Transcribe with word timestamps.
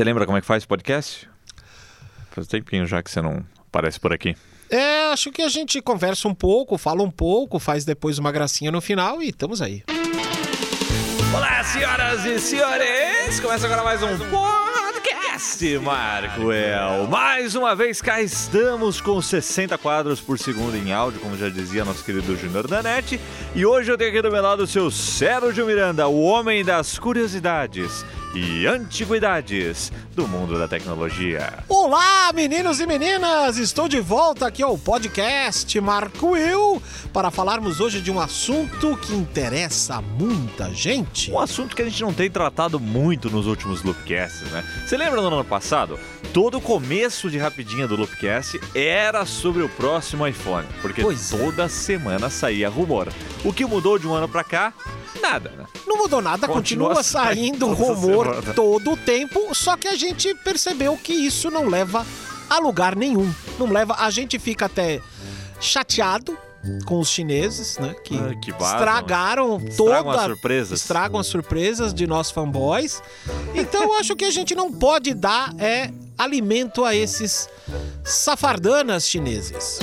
Você 0.00 0.04
lembra 0.04 0.24
como 0.24 0.38
é 0.38 0.40
que 0.40 0.46
faz 0.46 0.64
podcast? 0.64 1.28
Faz 2.30 2.46
tempinho 2.46 2.86
já 2.86 3.02
que 3.02 3.10
você 3.10 3.20
não 3.20 3.44
aparece 3.68 4.00
por 4.00 4.14
aqui. 4.14 4.34
É, 4.70 5.12
acho 5.12 5.30
que 5.30 5.42
a 5.42 5.48
gente 5.50 5.82
conversa 5.82 6.26
um 6.26 6.34
pouco, 6.34 6.78
fala 6.78 7.02
um 7.02 7.10
pouco, 7.10 7.58
faz 7.58 7.84
depois 7.84 8.18
uma 8.18 8.32
gracinha 8.32 8.72
no 8.72 8.80
final 8.80 9.22
e 9.22 9.28
estamos 9.28 9.60
aí. 9.60 9.84
Olá, 11.36 11.62
senhoras 11.64 12.24
e 12.24 12.38
senhores! 12.38 13.40
Começa 13.40 13.66
agora 13.66 13.84
mais 13.84 14.02
um 14.02 14.16
podcast 15.40 15.78
Marco 15.78 16.52
El. 16.52 17.06
Mais 17.08 17.54
uma 17.54 17.74
vez 17.74 18.02
cá 18.02 18.20
estamos 18.20 19.00
com 19.00 19.22
60 19.22 19.78
quadros 19.78 20.20
por 20.20 20.38
segundo 20.38 20.76
em 20.76 20.92
áudio, 20.92 21.18
como 21.18 21.34
já 21.34 21.48
dizia 21.48 21.82
nosso 21.82 22.04
querido 22.04 22.36
Júnior 22.36 22.68
Danete. 22.68 23.18
E 23.54 23.64
hoje 23.64 23.90
eu 23.90 23.96
tenho 23.96 24.10
aqui 24.10 24.20
do 24.20 24.30
meu 24.30 24.42
lado 24.42 24.64
o 24.64 24.66
seu 24.66 24.90
Sérgio 24.90 25.64
Miranda, 25.64 26.06
o 26.06 26.20
homem 26.20 26.62
das 26.62 26.98
curiosidades 26.98 28.04
e 28.34 28.66
antiguidades 28.66 29.90
do 30.14 30.28
mundo 30.28 30.58
da 30.58 30.68
tecnologia. 30.68 31.64
Olá, 31.68 32.32
meninos 32.32 32.78
e 32.80 32.86
meninas! 32.86 33.56
Estou 33.56 33.88
de 33.88 34.00
volta 34.00 34.46
aqui 34.46 34.62
ao 34.62 34.78
podcast 34.78 35.80
Marco 35.80 36.36
Eu 36.36 36.80
para 37.12 37.30
falarmos 37.30 37.80
hoje 37.80 38.00
de 38.00 38.10
um 38.10 38.20
assunto 38.20 38.96
que 38.98 39.14
interessa 39.14 40.00
muita 40.00 40.72
gente. 40.72 41.30
Um 41.30 41.40
assunto 41.40 41.74
que 41.74 41.82
a 41.82 41.84
gente 41.84 42.02
não 42.02 42.12
tem 42.12 42.30
tratado 42.30 42.78
muito 42.78 43.30
nos 43.30 43.46
últimos 43.46 43.82
Loopcasts, 43.82 44.50
né? 44.52 44.64
Você 44.86 44.96
lembra 44.96 45.20
no 45.30 45.36
ano 45.36 45.44
passado? 45.44 45.98
Todo 46.34 46.58
o 46.58 46.60
começo 46.60 47.30
de 47.30 47.38
rapidinha 47.38 47.88
do 47.88 47.96
Loopcast 47.96 48.60
era 48.74 49.24
sobre 49.24 49.62
o 49.62 49.68
próximo 49.68 50.26
iPhone, 50.26 50.66
porque 50.82 51.02
Pois 51.02 51.32
é. 51.32 51.36
toda 51.38 51.68
semana 51.68 52.28
saía 52.28 52.68
rumor. 52.68 53.08
O 53.44 53.52
que 53.52 53.64
mudou 53.64 53.98
de 53.98 54.06
um 54.06 54.12
ano 54.14 54.28
pra 54.28 54.44
cá? 54.44 54.72
Nada, 55.20 55.50
né? 55.56 55.64
Não 55.86 55.96
mudou 55.98 56.20
nada, 56.20 56.46
Continua 56.46 56.94
continua, 56.94 57.02
saindo 57.02 57.66
rumor 57.72 58.26
semana. 58.26 58.54
todo 58.54 58.92
o 58.92 58.96
tempo, 58.96 59.54
só 59.54 59.76
que 59.76 59.88
a 59.88 59.94
gente 59.96 60.34
percebeu 60.36 60.96
que 60.96 61.12
isso 61.12 61.50
não 61.50 61.66
leva 61.68 62.06
a 62.48 62.58
lugar 62.58 62.94
nenhum. 62.96 63.32
Não 63.58 63.70
leva, 63.72 63.94
a 63.98 64.10
gente 64.10 64.38
fica 64.38 64.66
até 64.66 65.00
chateado 65.60 66.36
com 66.84 67.00
os 67.00 67.08
chineses, 67.08 67.78
né, 67.78 67.94
que, 68.04 68.14
Ah, 68.16 68.34
que 68.42 68.50
estragaram 68.50 69.56
Estragam 69.56 69.76
toda 69.76 70.16
as 70.16 70.24
surpresas. 70.26 70.80
estragam 70.80 71.20
as 71.20 71.26
surpresas 71.26 71.94
de 71.94 72.06
nós 72.06 72.30
fanboys. 72.30 73.02
Então 73.54 73.82
eu 73.82 73.94
acho 73.94 74.14
que 74.14 74.24
a 74.24 74.30
gente 74.30 74.54
não 74.54 74.70
pode 74.72 75.14
dar 75.14 75.54
é 75.58 75.90
alimento 76.18 76.84
a 76.84 76.94
esses 76.94 77.48
safardanas 78.04 79.08
chineses. 79.08 79.78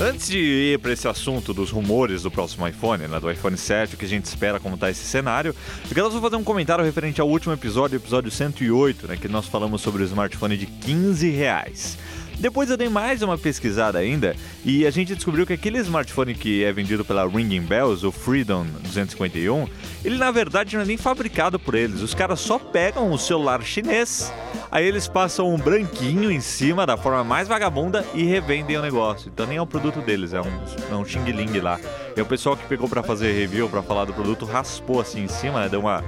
Antes 0.00 0.26
de 0.28 0.38
ir 0.38 0.78
para 0.80 0.92
esse 0.92 1.06
assunto 1.06 1.54
dos 1.54 1.70
rumores 1.70 2.22
do 2.22 2.30
próximo 2.30 2.66
iPhone, 2.66 3.06
né, 3.06 3.20
do 3.20 3.30
iPhone 3.30 3.56
7, 3.56 3.94
o 3.94 3.96
que 3.96 4.04
a 4.04 4.08
gente 4.08 4.24
espera 4.24 4.58
como 4.58 4.76
tá 4.76 4.90
esse 4.90 5.04
cenário, 5.04 5.54
eu 5.88 5.94
quero 5.94 6.10
só 6.10 6.20
fazer 6.20 6.34
um 6.36 6.42
comentário 6.42 6.84
referente 6.84 7.20
ao 7.20 7.28
último 7.28 7.52
episódio, 7.54 7.96
episódio 7.96 8.28
108, 8.30 9.06
né, 9.06 9.16
que 9.16 9.28
nós 9.28 9.46
falamos 9.46 9.80
sobre 9.82 10.02
o 10.02 10.04
smartphone 10.06 10.56
de 10.56 10.66
15 10.66 11.30
reais. 11.30 11.96
Depois 12.38 12.68
eu 12.68 12.76
dei 12.76 12.88
mais 12.88 13.22
uma 13.22 13.38
pesquisada 13.38 13.98
ainda 13.98 14.36
e 14.64 14.86
a 14.86 14.90
gente 14.90 15.14
descobriu 15.14 15.46
que 15.46 15.52
aquele 15.52 15.78
smartphone 15.78 16.34
que 16.34 16.64
é 16.64 16.72
vendido 16.72 17.04
pela 17.04 17.26
Ringing 17.26 17.62
Bells, 17.62 18.04
o 18.04 18.12
Freedom 18.12 18.66
251, 18.82 19.66
ele 20.04 20.16
na 20.16 20.30
verdade 20.30 20.74
não 20.76 20.82
é 20.82 20.86
nem 20.86 20.96
fabricado 20.96 21.58
por 21.58 21.74
eles. 21.74 22.00
Os 22.00 22.12
caras 22.12 22.40
só 22.40 22.58
pegam 22.58 23.10
o 23.10 23.18
celular 23.18 23.62
chinês, 23.62 24.32
aí 24.70 24.84
eles 24.86 25.08
passam 25.08 25.52
um 25.52 25.56
branquinho 25.56 26.30
em 26.30 26.40
cima 26.40 26.84
da 26.84 26.96
forma 26.96 27.22
mais 27.22 27.48
vagabunda 27.48 28.04
e 28.14 28.24
revendem 28.24 28.76
o 28.76 28.82
negócio. 28.82 29.30
Então 29.32 29.46
nem 29.46 29.56
é 29.56 29.62
um 29.62 29.66
produto 29.66 30.00
deles, 30.00 30.32
é 30.32 30.40
um, 30.40 30.62
é 30.90 30.94
um 30.94 31.04
Xing 31.04 31.24
Ling 31.24 31.60
lá. 31.60 31.80
E 32.16 32.20
o 32.20 32.26
pessoal 32.26 32.56
que 32.56 32.66
pegou 32.66 32.88
pra 32.88 33.02
fazer 33.02 33.32
review, 33.32 33.68
pra 33.68 33.82
falar 33.82 34.04
do 34.04 34.12
produto, 34.12 34.44
raspou 34.44 35.00
assim 35.00 35.24
em 35.24 35.28
cima, 35.28 35.60
né? 35.60 35.68
Deu 35.68 35.80
uma, 35.80 36.04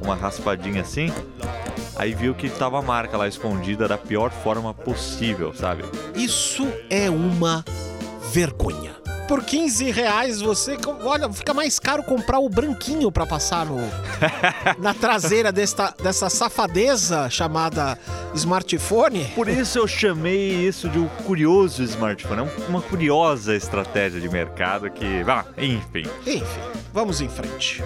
uma 0.00 0.14
raspadinha 0.14 0.82
assim. 0.82 1.12
Aí 1.96 2.14
viu 2.14 2.34
que 2.34 2.48
tava 2.48 2.78
a 2.78 2.82
marca 2.82 3.16
lá 3.16 3.28
escondida 3.28 3.86
da 3.86 3.98
pior 3.98 4.30
forma 4.30 4.72
possível, 4.72 5.52
sabe? 5.54 5.84
Isso 6.14 6.66
é 6.88 7.10
uma 7.10 7.64
vergonha. 8.32 8.98
Por 9.28 9.44
15 9.44 9.92
reais 9.92 10.40
você. 10.40 10.76
Olha, 11.04 11.32
fica 11.32 11.54
mais 11.54 11.78
caro 11.78 12.02
comprar 12.02 12.40
o 12.40 12.48
branquinho 12.48 13.12
pra 13.12 13.24
passar 13.24 13.64
no, 13.64 13.76
na 14.82 14.92
traseira 14.92 15.52
desta, 15.52 15.94
dessa 16.02 16.28
safadeza 16.28 17.30
chamada 17.30 17.96
smartphone. 18.34 19.26
Por 19.36 19.48
isso 19.48 19.78
eu 19.78 19.86
chamei 19.86 20.66
isso 20.66 20.88
de 20.88 20.98
um 20.98 21.06
curioso 21.24 21.84
smartphone. 21.84 22.40
É 22.40 22.42
um- 22.42 22.66
uma 22.70 22.82
curiosa 22.82 23.54
estratégia 23.54 24.20
de 24.20 24.28
mercado 24.28 24.90
que. 24.90 25.22
Ah, 25.28 25.44
enfim. 25.56 26.02
Enfim, 26.26 26.60
vamos 26.92 27.20
em 27.20 27.28
frente. 27.28 27.84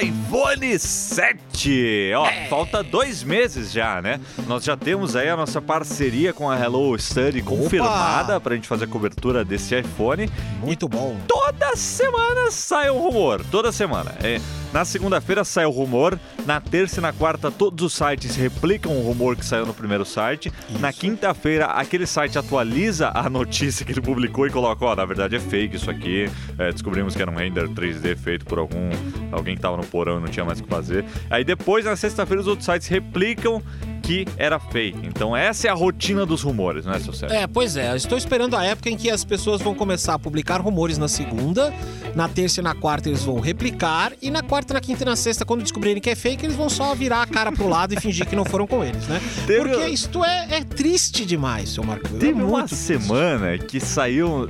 life. 0.00 0.27
iPhone 0.28 0.78
7! 0.78 2.12
Ó, 2.14 2.28
falta 2.50 2.82
dois 2.82 3.22
meses 3.22 3.72
já, 3.72 4.02
né? 4.02 4.20
Nós 4.46 4.62
já 4.62 4.76
temos 4.76 5.16
aí 5.16 5.30
a 5.30 5.36
nossa 5.36 5.60
parceria 5.60 6.34
com 6.34 6.50
a 6.50 6.58
Hello 6.58 6.96
Study 6.98 7.40
confirmada 7.40 8.38
pra 8.38 8.54
gente 8.54 8.68
fazer 8.68 8.84
a 8.84 8.88
cobertura 8.88 9.42
desse 9.42 9.74
iPhone. 9.80 10.30
Muito 10.60 10.86
bom. 10.86 11.16
Toda 11.26 11.74
semana 11.76 12.50
sai 12.50 12.90
um 12.90 12.98
rumor, 12.98 13.42
toda 13.50 13.72
semana. 13.72 14.14
É, 14.22 14.38
na 14.70 14.84
segunda-feira 14.84 15.44
sai 15.44 15.64
o 15.64 15.70
rumor, 15.70 16.20
na 16.44 16.60
terça 16.60 17.00
e 17.00 17.02
na 17.02 17.12
quarta 17.12 17.50
todos 17.50 17.82
os 17.82 17.94
sites 17.94 18.36
replicam 18.36 18.92
o 18.92 19.02
rumor 19.02 19.34
que 19.34 19.46
saiu 19.46 19.64
no 19.64 19.72
primeiro 19.72 20.04
site. 20.04 20.52
Na 20.78 20.92
quinta-feira 20.92 21.66
aquele 21.66 22.06
site 22.06 22.38
atualiza 22.38 23.10
a 23.14 23.30
notícia 23.30 23.84
que 23.84 23.92
ele 23.92 24.02
publicou 24.02 24.46
e 24.46 24.50
coloca, 24.50 24.84
ó, 24.84 24.94
na 24.94 25.06
verdade 25.06 25.36
é 25.36 25.40
fake 25.40 25.76
isso 25.76 25.90
aqui. 25.90 26.30
É, 26.58 26.70
descobrimos 26.70 27.16
que 27.16 27.22
era 27.22 27.30
um 27.30 27.34
render 27.34 27.66
3D 27.68 28.14
feito 28.16 28.44
por 28.44 28.58
algum 28.58 28.90
alguém 29.32 29.56
que 29.56 29.62
tava 29.62 29.78
no 29.78 29.86
porão 29.86 30.17
e 30.18 30.22
não 30.22 30.28
tinha 30.28 30.44
mais 30.44 30.60
o 30.60 30.64
que 30.64 30.68
fazer. 30.68 31.04
Aí 31.30 31.44
depois 31.44 31.84
na 31.84 31.96
sexta-feira 31.96 32.40
os 32.40 32.46
outros 32.46 32.66
sites 32.66 32.88
replicam 32.88 33.62
que 34.08 34.26
era 34.38 34.58
fake. 34.58 34.98
Então 35.06 35.36
essa 35.36 35.68
é 35.68 35.70
a 35.70 35.74
rotina 35.74 36.24
dos 36.24 36.40
rumores, 36.42 36.86
né, 36.86 36.98
seu 36.98 37.12
Sérgio? 37.12 37.36
É, 37.36 37.46
pois 37.46 37.76
é, 37.76 37.90
eu 37.92 37.96
estou 37.96 38.16
esperando 38.16 38.56
a 38.56 38.64
época 38.64 38.88
em 38.88 38.96
que 38.96 39.10
as 39.10 39.22
pessoas 39.22 39.60
vão 39.60 39.74
começar 39.74 40.14
a 40.14 40.18
publicar 40.18 40.62
rumores 40.62 40.96
na 40.96 41.08
segunda, 41.08 41.74
na 42.14 42.26
terça 42.26 42.60
e 42.60 42.62
na 42.64 42.74
quarta 42.74 43.10
eles 43.10 43.22
vão 43.22 43.38
replicar, 43.38 44.12
e 44.22 44.30
na 44.30 44.42
quarta, 44.42 44.72
na 44.72 44.80
quinta 44.80 45.02
e 45.02 45.06
na 45.06 45.14
sexta, 45.14 45.44
quando 45.44 45.62
descobrirem 45.62 46.00
que 46.00 46.08
é 46.08 46.14
fake, 46.14 46.42
eles 46.46 46.56
vão 46.56 46.70
só 46.70 46.94
virar 46.94 47.20
a 47.20 47.26
cara 47.26 47.52
pro 47.52 47.68
lado 47.68 47.92
e 47.92 48.00
fingir 48.00 48.26
que 48.26 48.34
não 48.34 48.46
foram 48.46 48.66
com 48.66 48.82
eles, 48.82 49.06
né? 49.06 49.20
Teve- 49.46 49.68
Porque 49.68 49.88
isto 49.88 50.24
é, 50.24 50.46
é 50.52 50.64
triste 50.64 51.26
demais, 51.26 51.68
seu 51.68 51.84
Marco. 51.84 52.08
Teve 52.08 52.42
uma 52.42 52.64
triste. 52.64 52.76
semana 52.76 53.58
que 53.58 53.78
saiu. 53.78 54.48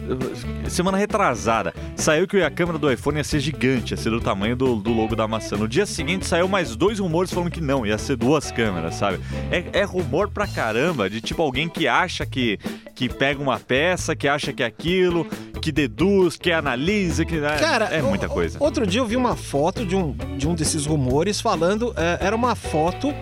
Semana 0.68 0.96
retrasada. 0.96 1.74
Saiu 1.96 2.28
que 2.28 2.42
a 2.42 2.50
câmera 2.50 2.78
do 2.78 2.90
iPhone 2.92 3.16
ia 3.18 3.24
ser 3.24 3.40
gigante, 3.40 3.92
ia 3.92 3.96
ser 3.96 4.10
do 4.10 4.20
tamanho 4.20 4.54
do, 4.54 4.76
do 4.76 4.92
logo 4.92 5.16
da 5.16 5.26
maçã. 5.26 5.56
No 5.56 5.66
dia 5.66 5.84
seguinte 5.86 6.26
saiu 6.26 6.46
mais 6.46 6.76
dois 6.76 6.98
rumores 7.00 7.32
falando 7.32 7.50
que 7.50 7.60
não, 7.60 7.84
ia 7.84 7.98
ser 7.98 8.16
duas 8.16 8.52
câmeras, 8.52 8.94
sabe? 8.94 9.18
É, 9.50 9.80
é 9.80 9.84
rumor 9.84 10.28
pra 10.30 10.46
caramba, 10.46 11.08
de 11.08 11.20
tipo 11.20 11.40
alguém 11.42 11.68
que 11.68 11.88
acha 11.88 12.26
que, 12.26 12.58
que 12.94 13.08
pega 13.08 13.40
uma 13.40 13.58
peça, 13.58 14.14
que 14.14 14.28
acha 14.28 14.52
que 14.52 14.62
é 14.62 14.66
aquilo, 14.66 15.24
que 15.62 15.72
deduz, 15.72 16.36
que 16.36 16.52
analisa, 16.52 17.24
que. 17.24 17.36
É, 17.36 17.56
Cara, 17.56 17.86
é 17.86 18.02
o- 18.02 18.06
muita 18.06 18.28
coisa. 18.28 18.58
Outro 18.60 18.86
dia 18.86 19.00
eu 19.00 19.06
vi 19.06 19.16
uma 19.16 19.34
foto 19.36 19.86
de 19.86 19.96
um, 19.96 20.12
de 20.36 20.46
um 20.46 20.54
desses 20.54 20.84
rumores 20.84 21.40
falando. 21.40 21.94
eh, 21.96 22.18
era 22.20 22.36
uma 22.36 22.54
foto. 22.54 23.12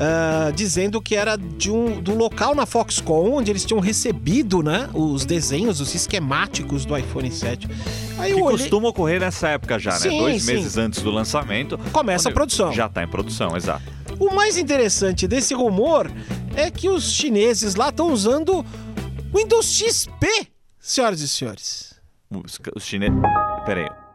eh, 0.00 0.52
dizendo 0.54 1.02
que 1.02 1.16
era 1.16 1.36
de 1.36 1.72
um, 1.72 2.00
do 2.00 2.14
local 2.14 2.54
na 2.54 2.64
Foxconn 2.64 3.32
onde 3.32 3.50
eles 3.50 3.64
tinham 3.64 3.80
recebido 3.80 4.62
né, 4.62 4.88
os 4.94 5.24
desenhos, 5.24 5.80
os 5.80 5.92
esquemáticos 5.92 6.84
do 6.84 6.96
iPhone 6.96 7.28
7. 7.28 7.66
Aí 8.16 8.32
Que 8.32 8.40
olhei, 8.40 8.58
costuma 8.58 8.90
ocorrer 8.90 9.18
nessa 9.18 9.48
época 9.48 9.76
já, 9.76 9.90
né? 9.90 9.98
Sim, 9.98 10.18
Dois 10.20 10.42
sim. 10.44 10.52
meses 10.54 10.76
antes 10.76 11.02
do 11.02 11.10
lançamento. 11.10 11.76
Começa 11.90 12.28
a 12.28 12.32
produção. 12.32 12.72
Já 12.72 12.88
tá 12.88 13.02
em 13.02 13.08
produção, 13.08 13.56
exato. 13.56 13.82
O 14.18 14.34
mais 14.34 14.56
interessante 14.56 15.28
desse 15.28 15.54
rumor 15.54 16.10
é 16.56 16.70
que 16.70 16.88
os 16.88 17.12
chineses 17.12 17.76
lá 17.76 17.90
estão 17.90 18.12
usando 18.12 18.64
Windows 19.34 19.66
XP, 19.66 20.48
senhoras 20.78 21.20
e 21.20 21.28
senhores. 21.28 21.94
Os, 22.30 22.58
os 22.74 22.84
chineses. 22.84 23.16
Pera 23.64 23.80
aí. 23.82 24.08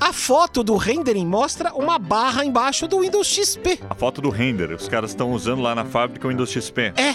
A 0.00 0.12
foto 0.12 0.62
do 0.62 0.76
rendering 0.76 1.26
mostra 1.26 1.72
uma 1.72 1.98
barra 1.98 2.44
embaixo 2.44 2.86
do 2.86 3.00
Windows 3.00 3.26
XP. 3.26 3.80
A 3.88 3.94
foto 3.94 4.20
do 4.20 4.30
render, 4.30 4.72
os 4.72 4.88
caras 4.88 5.10
estão 5.10 5.32
usando 5.32 5.60
lá 5.60 5.74
na 5.74 5.84
fábrica 5.84 6.26
o 6.26 6.30
Windows 6.30 6.50
XP. 6.50 6.92
É, 6.96 7.14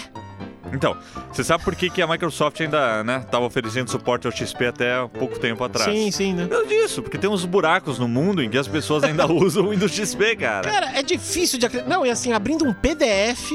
Então, 0.72 0.96
você 1.32 1.44
sabe 1.44 1.64
por 1.64 1.74
que, 1.74 1.90
que 1.90 2.02
a 2.02 2.06
Microsoft 2.06 2.60
ainda, 2.60 3.04
né, 3.04 3.24
tava 3.30 3.44
oferecendo 3.44 3.90
suporte 3.90 4.26
ao 4.26 4.32
XP 4.32 4.66
até 4.66 5.06
pouco 5.08 5.38
tempo 5.38 5.62
atrás? 5.62 5.90
sim, 5.90 6.10
sim, 6.10 6.32
né? 6.32 6.48
Eu 6.50 6.66
disso, 6.66 7.02
porque 7.02 7.18
tem 7.18 7.28
uns 7.28 7.44
buracos 7.44 7.98
no 7.98 8.08
mundo 8.08 8.42
em 8.42 8.50
que 8.50 8.58
as 8.58 8.68
pessoas 8.68 9.04
ainda 9.04 9.26
usam 9.30 9.66
o 9.66 9.70
Windows 9.70 9.92
XP, 9.92 10.36
cara. 10.36 10.68
Cara, 10.68 10.98
é 10.98 11.02
difícil 11.02 11.58
de 11.58 11.66
acreditar. 11.66 11.90
Não, 11.90 12.04
e 12.04 12.10
assim, 12.10 12.32
abrindo 12.32 12.64
um 12.64 12.72
PDF 12.72 13.52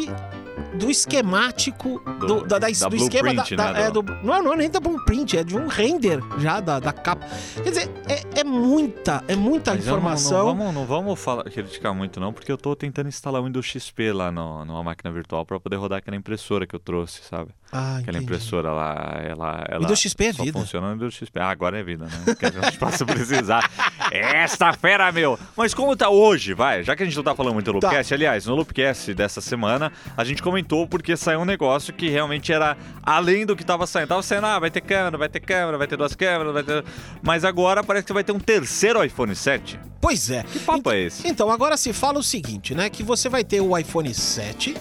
do 0.78 0.90
esquemático 0.90 2.00
do, 2.20 2.28
Do- 2.28 2.42
da, 2.48 2.60
da- 2.60 2.68
da 2.70 2.90
do 2.90 2.96
esquema 2.96 3.34
da, 3.34 3.44
da- 3.44 3.74
né, 3.74 3.84
é, 3.88 3.92
do- 3.92 4.04
não, 4.24 4.36
é- 4.36 4.42
não 4.42 4.54
é 4.54 4.58
nem 4.58 4.70
da 4.70 4.80
blueprint, 4.80 5.38
é 5.38 5.44
de 5.44 5.58
um 5.58 5.68
render 5.68 6.20
já 6.40 6.60
da, 6.60 6.80
da 6.80 6.92
capa. 6.94 7.26
Quer 7.56 7.70
dizer, 7.70 7.92
é, 8.08 8.40
é 8.42 8.44
muita, 8.44 9.24
é 9.28 9.36
muita 9.36 9.74
Mas 9.74 9.86
eu 9.86 9.92
não- 9.92 9.98
informação. 10.00 10.38
Não, 10.40 10.56
vamos, 10.56 10.74
não 10.74 10.86
vamos 10.86 11.20
falar, 11.20 11.44
criticar 11.46 11.94
muito, 11.94 12.20
não, 12.20 12.32
porque 12.34 12.52
eu 12.52 12.58
tô 12.58 12.76
tentando 12.76 13.10
instalar 13.10 13.42
o 13.42 13.46
Windows 13.46 13.66
XP 13.66 14.12
lá 14.12 14.32
no, 14.32 14.64
numa 14.66 14.84
máquina 14.84 15.12
virtual 15.12 15.46
pra 15.46 15.60
poder 15.60 15.76
rodar 15.78 16.00
aquela 16.00 16.16
impressora 16.18 16.66
que 16.68 16.76
eu 16.76 16.80
trouxe, 16.80 17.22
sabe? 17.24 17.52
Ah, 17.72 17.98
Aquela 17.98 18.18
entendi. 18.18 18.24
impressora 18.24 18.72
lá, 18.72 19.20
ela. 19.24 19.64
ela 19.70 19.80
Windows 19.82 20.00
XP 20.00 20.24
é 20.26 20.34
só 20.34 20.44
vida. 20.44 20.60
funciona 20.60 20.88
no 20.88 20.94
Windows 20.94 21.14
XP. 21.14 21.40
Ah, 21.40 21.50
agora 21.52 21.80
é 21.80 21.84
vida, 21.84 22.06
né? 22.06 22.36
Que 22.36 22.46
a 22.48 22.50
gente 22.52 22.78
possa 22.80 23.06
precisar. 23.06 23.70
Esta 24.12 24.74
fera, 24.74 25.12
meu! 25.12 25.38
Mas 25.56 25.74
como 25.74 25.96
tá 25.96 26.10
hoje, 26.10 26.54
vai, 26.56 26.84
já 26.84 26.96
que 26.96 27.04
a 27.04 27.06
gente 27.06 27.16
não 27.16 27.24
tá 27.24 27.36
falando 27.36 27.54
muito 27.54 27.72
do 27.72 27.80
Tá. 27.80 27.88
Loopcast, 27.88 28.14
aliás, 28.14 28.46
no 28.48 28.56
Loopcast 28.56 29.14
dessa 29.14 29.40
semana, 29.40 29.92
a 30.18 30.24
gente 30.24 30.42
comentou 30.42 30.88
porque 30.88 31.16
saiu 31.16 31.42
um 31.42 31.46
negócio 31.46 31.94
que 31.94 32.10
realmente 32.10 32.52
era 32.52 32.76
além 33.04 33.46
do 33.46 33.56
que 33.56 33.64
tava 33.64 33.86
saindo. 33.86 34.08
Tava 34.08 34.24
saindo, 34.24 34.48
ah, 34.48 34.58
vai 34.58 34.72
ter 34.72 34.82
câmera, 34.82 35.18
vai 35.18 35.30
ter 35.30 35.40
câmera, 35.40 35.78
vai 35.78 35.86
ter 35.88 35.96
duas 35.96 36.16
câmeras, 36.16 36.52
vai 36.54 36.64
ter... 36.64 36.84
Mas 37.22 37.46
agora 37.46 37.84
parece 37.84 38.08
que 38.08 38.14
vai 38.14 38.24
ter 38.24 38.32
um 38.32 38.40
terceiro 38.40 39.04
iPhone 39.04 39.36
7. 39.36 39.80
Pois 40.02 40.32
é. 40.32 40.42
Que 40.44 40.58
papo 40.60 40.90
é 40.92 41.02
esse? 41.02 41.28
Então, 41.28 41.52
agora 41.52 41.78
se 41.78 41.94
fala 41.94 42.18
o 42.18 42.24
seguinte, 42.24 42.74
né? 42.74 42.90
Que 42.90 43.04
você 43.04 43.30
vai 43.30 43.44
ter 43.44 43.62
o 43.62 43.78
iPhone 43.78 44.12
7, 44.14 44.76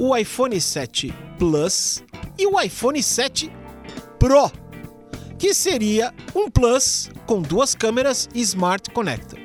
o 0.00 0.16
iPhone 0.16 0.58
7 0.60 1.14
Plus 1.38 2.02
e 2.38 2.46
o 2.46 2.58
iPhone 2.60 3.00
7 3.02 3.52
Pro, 4.18 4.50
que 5.38 5.54
seria 5.54 6.12
um 6.34 6.50
Plus 6.50 7.10
com 7.26 7.40
duas 7.40 7.74
câmeras 7.74 8.28
e 8.34 8.40
Smart 8.40 8.90
Connector. 8.90 9.38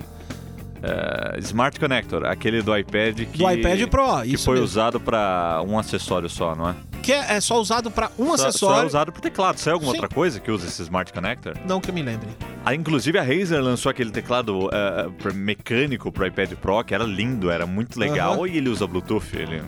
É, 0.84 1.40
Smart 1.40 1.80
Connector, 1.80 2.26
aquele 2.26 2.62
do 2.62 2.76
iPad 2.78 3.20
que... 3.32 3.38
Do 3.40 3.50
iPad 3.52 3.88
Pro, 3.90 4.22
Que 4.24 4.38
foi 4.38 4.54
mesmo. 4.56 4.66
usado 4.66 5.00
pra 5.00 5.64
um 5.68 5.78
acessório 5.80 6.30
só, 6.30 6.56
não 6.56 6.70
é? 6.70 6.76
Que 7.02 7.12
é, 7.12 7.34
é 7.36 7.42
só 7.42 7.60
usado 7.60 7.90
para 7.92 8.10
um 8.18 8.30
Só- 8.30 8.38
Só, 8.38 8.46
é 8.46 8.50
acessório. 8.50 8.88
usado 8.88 9.12
pro 9.12 9.22
teclado. 9.22 9.58
Sai 9.60 9.74
alguma 9.74 9.92
Sim. 9.92 9.98
outra 10.00 10.14
coisa 10.14 10.40
que 10.40 10.50
usa 10.52 10.68
esse 10.68 10.82
Smart 10.84 11.12
Connector? 11.14 11.54
Não 11.68 11.80
que 11.80 11.90
eu 11.90 11.94
me 11.94 12.02
lembre. 12.02 12.28
Ah, 12.64 12.74
inclusive 12.74 13.18
a 13.18 13.24
Razer 13.24 13.62
lançou 13.62 13.90
aquele 13.90 14.10
teclado 14.12 14.70
pra- 15.22 15.34
mecânico 15.34 16.12
pro 16.12 16.26
iPad 16.26 16.54
Pro, 16.54 16.84
que 16.84 16.94
era 16.96 17.04
lindo, 17.04 17.50
era 17.52 17.66
muito 17.68 18.00
legal, 18.00 18.34
Aham. 18.44 18.48
e 18.48 18.58
ele 18.58 18.70
usa 18.70 18.86
Bluetooth. 18.88 19.36
Ele... 19.36 19.62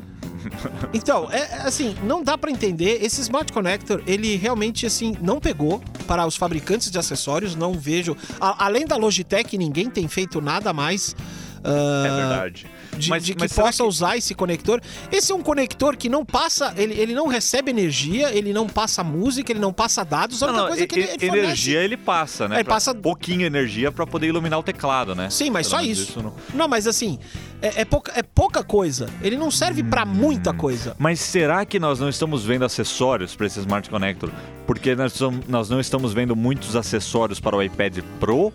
Então, 0.94 1.27
é 1.31 1.38
é 1.38 1.61
assim, 1.67 1.95
não 2.03 2.23
dá 2.23 2.38
pra 2.38 2.49
entender. 2.51 2.99
Esse 3.03 3.21
Smart 3.21 3.51
Connector, 3.51 4.01
ele 4.07 4.35
realmente 4.35 4.85
assim 4.85 5.15
não 5.21 5.39
pegou 5.39 5.81
para 6.07 6.25
os 6.25 6.35
fabricantes 6.35 6.89
de 6.91 6.97
acessórios. 6.97 7.55
Não 7.55 7.73
vejo, 7.73 8.15
a- 8.39 8.65
além 8.65 8.85
da 8.85 8.95
Logitech, 8.95 9.57
ninguém 9.57 9.89
tem 9.89 10.07
feito 10.07 10.39
nada 10.41 10.73
mais. 10.73 11.15
ah, 11.63 12.03
É 12.05 12.15
verdade. 12.15 12.67
De, 12.97 13.09
Mas- 13.09 13.23
de 13.23 13.35
que 13.35 13.47
possa 13.47 13.83
que- 13.83 13.89
usar 13.89 14.17
esse 14.17 14.33
conector. 14.35 14.81
Esse 15.11 15.31
é 15.31 15.35
um 15.35 15.41
conector 15.41 15.95
que 15.95 16.09
não 16.09 16.25
passa, 16.25 16.73
ele, 16.77 16.94
ele 16.99 17.13
não 17.13 17.27
recebe 17.27 17.69
energia, 17.71 18.31
ele 18.35 18.51
não 18.53 18.67
passa 18.67 19.03
música, 19.03 19.51
ele 19.51 19.59
não 19.59 19.71
passa 19.73 20.03
dados. 20.03 20.41
A 20.44 20.47
Não, 20.47 20.53
única 20.53 20.61
não, 20.63 20.67
coisa 20.69 20.83
e- 20.83 20.88
que 20.88 20.95
ele, 20.99 21.03
ele 21.09 21.19
fornece- 21.19 21.38
energia 21.45 21.83
ele 21.83 21.97
passa, 21.97 22.47
né? 22.47 22.55
Ele 22.57 22.63
Pra- 22.63 22.73
passa- 22.75 22.94
pouquinho 22.95 23.45
energia 23.45 23.91
pra 23.91 24.05
poder 24.05 24.27
iluminar 24.27 24.59
o 24.59 24.63
teclado, 24.63 25.13
né? 25.15 25.29
Sim, 25.29 25.49
mas 25.49 25.67
Pelo 25.67 25.79
só 25.79 25.85
menos 25.85 25.99
isso. 25.99 26.21
não- 26.23 26.33
Não, 26.53 26.67
mas 26.67 26.88
assim, 26.88 27.19
é, 27.61 27.81
é 27.81 27.85
pouca, 27.85 28.11
é 28.15 28.23
pouca 28.23 28.63
coisa. 28.63 29.09
Ele 29.21 29.38
não 29.38 29.51
serve 29.51 29.83
pra 29.83 30.05
muita 30.05 30.53
coisa. 30.53 30.95
Mas 30.97 31.19
será 31.19 31.65
que 31.65 31.79
nós 31.79 31.99
não 31.99 32.09
estamos 32.09 32.44
vendo 32.44 32.65
acessórios 32.65 33.35
para 33.35 33.45
esse 33.47 33.59
Smart 33.59 33.89
Connector? 33.89 34.29
Porque 34.65 34.95
nós, 34.95 35.17
nós 35.47 35.69
não 35.69 35.79
estamos 35.79 36.13
vendo 36.13 36.35
muitos 36.35 36.75
acessórios 36.75 37.39
para 37.39 37.55
o 37.55 37.61
iPad 37.63 37.99
Pro? 38.19 38.51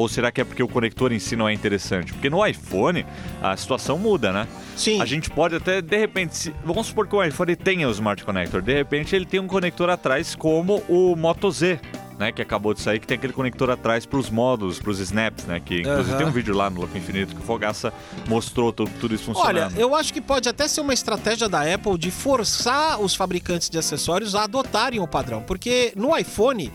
Ou 0.00 0.08
será 0.08 0.32
que 0.32 0.40
é 0.40 0.44
porque 0.44 0.62
o 0.62 0.68
conector 0.68 1.12
em 1.12 1.18
si 1.18 1.36
não 1.36 1.46
é 1.46 1.52
interessante? 1.52 2.12
Porque 2.14 2.30
no 2.30 2.44
iPhone 2.46 3.04
a 3.42 3.54
situação 3.54 3.98
muda, 3.98 4.32
né? 4.32 4.48
Sim. 4.74 4.98
A 5.00 5.04
gente 5.04 5.28
pode 5.28 5.54
até, 5.54 5.82
de 5.82 5.96
repente, 5.98 6.34
se- 6.36 6.54
vamos 6.64 6.86
supor 6.86 7.06
que 7.06 7.14
o 7.14 7.22
iPhone 7.22 7.54
tenha 7.54 7.86
o 7.86 7.90
Smart 7.90 8.24
Connector, 8.24 8.62
de 8.62 8.72
repente 8.72 9.14
ele 9.14 9.26
tem 9.26 9.38
um 9.38 9.46
conector 9.46 9.90
atrás 9.90 10.34
como 10.34 10.82
o 10.88 11.14
Moto 11.16 11.50
Z. 11.50 11.78
Né, 12.20 12.30
que 12.30 12.42
acabou 12.42 12.74
de 12.74 12.82
sair, 12.82 12.98
que 13.00 13.06
tem 13.06 13.16
aquele 13.16 13.32
conector 13.32 13.70
atrás 13.70 14.04
para 14.04 14.18
os 14.18 14.28
módulos, 14.28 14.78
para 14.78 14.90
os 14.90 14.98
snaps, 14.98 15.46
né? 15.46 15.58
Que 15.58 15.80
inclusive 15.80 16.10
Aham. 16.10 16.18
tem 16.18 16.26
um 16.26 16.30
vídeo 16.30 16.54
lá 16.54 16.68
no 16.68 16.82
Loop 16.82 16.94
Infinito 16.98 17.34
que 17.34 17.40
o 17.40 17.44
Fogaça 17.46 17.94
mostrou 18.28 18.70
tu- 18.74 18.84
tudo 19.00 19.14
isso 19.14 19.24
funcionando. 19.24 19.72
Olha, 19.72 19.80
eu 19.80 19.94
acho 19.94 20.12
que 20.12 20.20
pode 20.20 20.46
até 20.46 20.68
ser 20.68 20.82
uma 20.82 20.92
estratégia 20.92 21.48
da 21.48 21.62
Apple 21.62 21.96
de 21.96 22.10
forçar 22.10 23.00
os 23.00 23.14
fabricantes 23.14 23.70
de 23.70 23.78
acessórios 23.78 24.34
a 24.34 24.44
adotarem 24.44 25.00
o 25.00 25.08
padrão. 25.08 25.40
Porque 25.40 25.94
no 25.96 26.14
iPhone, 26.14 26.70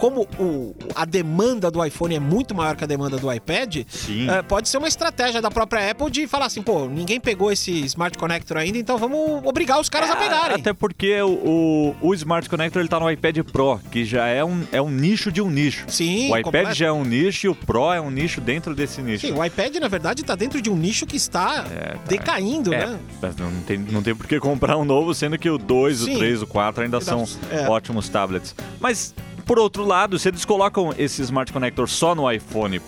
como 0.00 0.26
o- 0.38 0.74
a 0.94 1.04
demanda 1.04 1.70
do 1.70 1.84
iPhone 1.84 2.14
é 2.14 2.18
muito 2.18 2.54
maior 2.54 2.74
que 2.74 2.82
a 2.82 2.86
demanda 2.86 3.18
do 3.18 3.30
iPad, 3.30 3.84
Sim. 3.86 4.30
é, 4.30 4.40
pode 4.40 4.66
ser 4.70 4.78
uma 4.78 4.88
estratégia 4.88 5.42
da 5.42 5.50
própria 5.50 5.90
Apple 5.90 6.10
de 6.10 6.26
falar 6.26 6.46
assim, 6.46 6.62
pô, 6.62 6.86
ninguém 6.86 7.20
pegou 7.20 7.52
esse 7.52 7.70
Smart 7.84 8.16
Connector 8.16 8.56
ainda, 8.56 8.78
então 8.78 8.96
vamos 8.96 9.44
obrigar 9.44 9.78
os 9.78 9.90
caras 9.90 10.08
a 10.10 10.16
pegarem. 10.16 10.56
Até 10.56 10.72
porque 10.72 11.20
o, 11.20 11.94
o, 12.00 12.08
o 12.08 12.14
Smart 12.14 12.48
Connector 12.48 12.80
ele 12.80 12.88
tá 12.88 12.98
no 12.98 13.10
iPad 13.10 13.38
Pro, 13.52 13.78
que 13.90 14.04
já 14.06 14.26
é 14.26 14.42
um, 14.42 14.62
é 14.72 14.80
um 14.80 14.88
nicho 14.90 15.30
de 15.30 15.42
um 15.42 15.50
nicho. 15.50 15.84
Sim, 15.88 16.24
o 16.30 16.36
iPad 16.36 16.44
completo. 16.44 16.74
já 16.74 16.86
é 16.86 16.92
um 16.92 17.04
nicho 17.04 17.46
e 17.46 17.48
o 17.50 17.54
Pro 17.54 17.92
é 17.92 18.00
um 18.00 18.10
nicho 18.10 18.40
dentro 18.40 18.74
desse 18.74 19.02
nicho. 19.02 19.26
Sim, 19.26 19.34
o 19.34 19.44
iPad, 19.44 19.76
na 19.76 19.88
verdade, 19.88 20.24
tá 20.24 20.34
dentro 20.34 20.62
de 20.62 20.70
um 20.70 20.76
nicho 20.76 21.04
que 21.06 21.16
está 21.16 21.66
É, 21.70 21.92
tá. 21.92 21.98
decaindo, 22.08 22.72
É, 22.72 22.86
né? 22.86 22.98
mas 23.20 23.36
não 23.36 23.50
tem, 23.66 23.76
não 23.78 24.02
tem 24.02 24.14
por 24.14 24.26
que 24.26 24.40
comprar 24.40 24.78
um 24.78 24.84
novo, 24.84 25.12
sendo 25.14 25.38
que 25.38 25.50
o 25.50 25.58
2, 25.58 25.98
Sim. 25.98 26.14
o 26.14 26.18
3, 26.18 26.40
o 26.42 26.46
4 26.46 26.84
ainda 26.84 27.00
são 27.02 27.26
É. 27.50 27.68
ótimos 27.68 28.08
tablets. 28.08 28.54
Mas, 28.80 29.14
por 29.50 29.58
outro 29.58 29.84
lado, 29.84 30.16
se 30.16 30.28
eles 30.28 30.44
colocam 30.44 30.94
esse 30.96 31.22
Smart 31.22 31.52
Connector 31.52 31.88
só 31.88 32.14
no 32.14 32.30
iPhone 32.30 32.80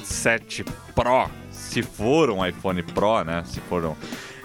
7 0.00 0.64
Pro, 0.94 1.28
se 1.50 1.82
for 1.82 2.30
um 2.30 2.46
iPhone 2.46 2.80
Pro, 2.84 3.24
né? 3.24 3.42
Se 3.44 3.58
for 3.62 3.84
um. 3.86 3.96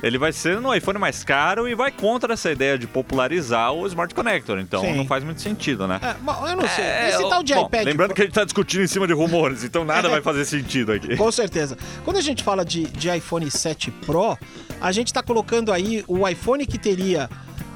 Ele 0.01 0.17
vai 0.17 0.33
ser 0.33 0.59
no 0.59 0.73
iPhone 0.73 0.97
mais 0.97 1.23
caro 1.23 1.67
e 1.67 1.75
vai 1.75 1.91
contra 1.91 2.33
essa 2.33 2.51
ideia 2.51 2.75
de 2.75 2.87
popularizar 2.87 3.71
o 3.71 3.85
Smart 3.85 4.15
Connector. 4.15 4.57
Então 4.57 4.81
Sim. 4.81 4.95
não 4.95 5.05
faz 5.05 5.23
muito 5.23 5.39
sentido, 5.39 5.87
né? 5.87 5.99
É, 6.01 6.15
eu 6.49 6.55
não 6.55 6.67
sei. 6.67 6.83
É, 6.83 7.09
Esse 7.09 7.29
tal 7.29 7.43
de 7.43 7.53
bom, 7.53 7.67
iPad. 7.67 7.85
Lembrando 7.85 8.15
que 8.15 8.21
a 8.21 8.25
gente 8.25 8.33
tá 8.33 8.43
discutindo 8.43 8.81
em 8.81 8.87
cima 8.87 9.05
de 9.05 9.13
rumores, 9.13 9.63
então 9.63 9.85
nada 9.85 10.07
É. 10.07 10.11
vai 10.11 10.23
fazer 10.23 10.43
sentido 10.43 10.91
aqui. 10.91 11.15
Com 11.17 11.31
certeza. 11.31 11.77
Quando 12.03 12.17
a 12.17 12.21
gente 12.21 12.41
fala 12.41 12.65
de, 12.65 12.85
de 12.85 13.15
iPhone 13.15 13.51
7 13.51 13.91
Pro, 13.91 14.35
a 14.81 14.91
gente 14.91 15.13
tá 15.13 15.21
colocando 15.21 15.71
aí 15.71 16.03
o 16.07 16.27
iPhone 16.27 16.65
que 16.65 16.79
teria 16.79 17.29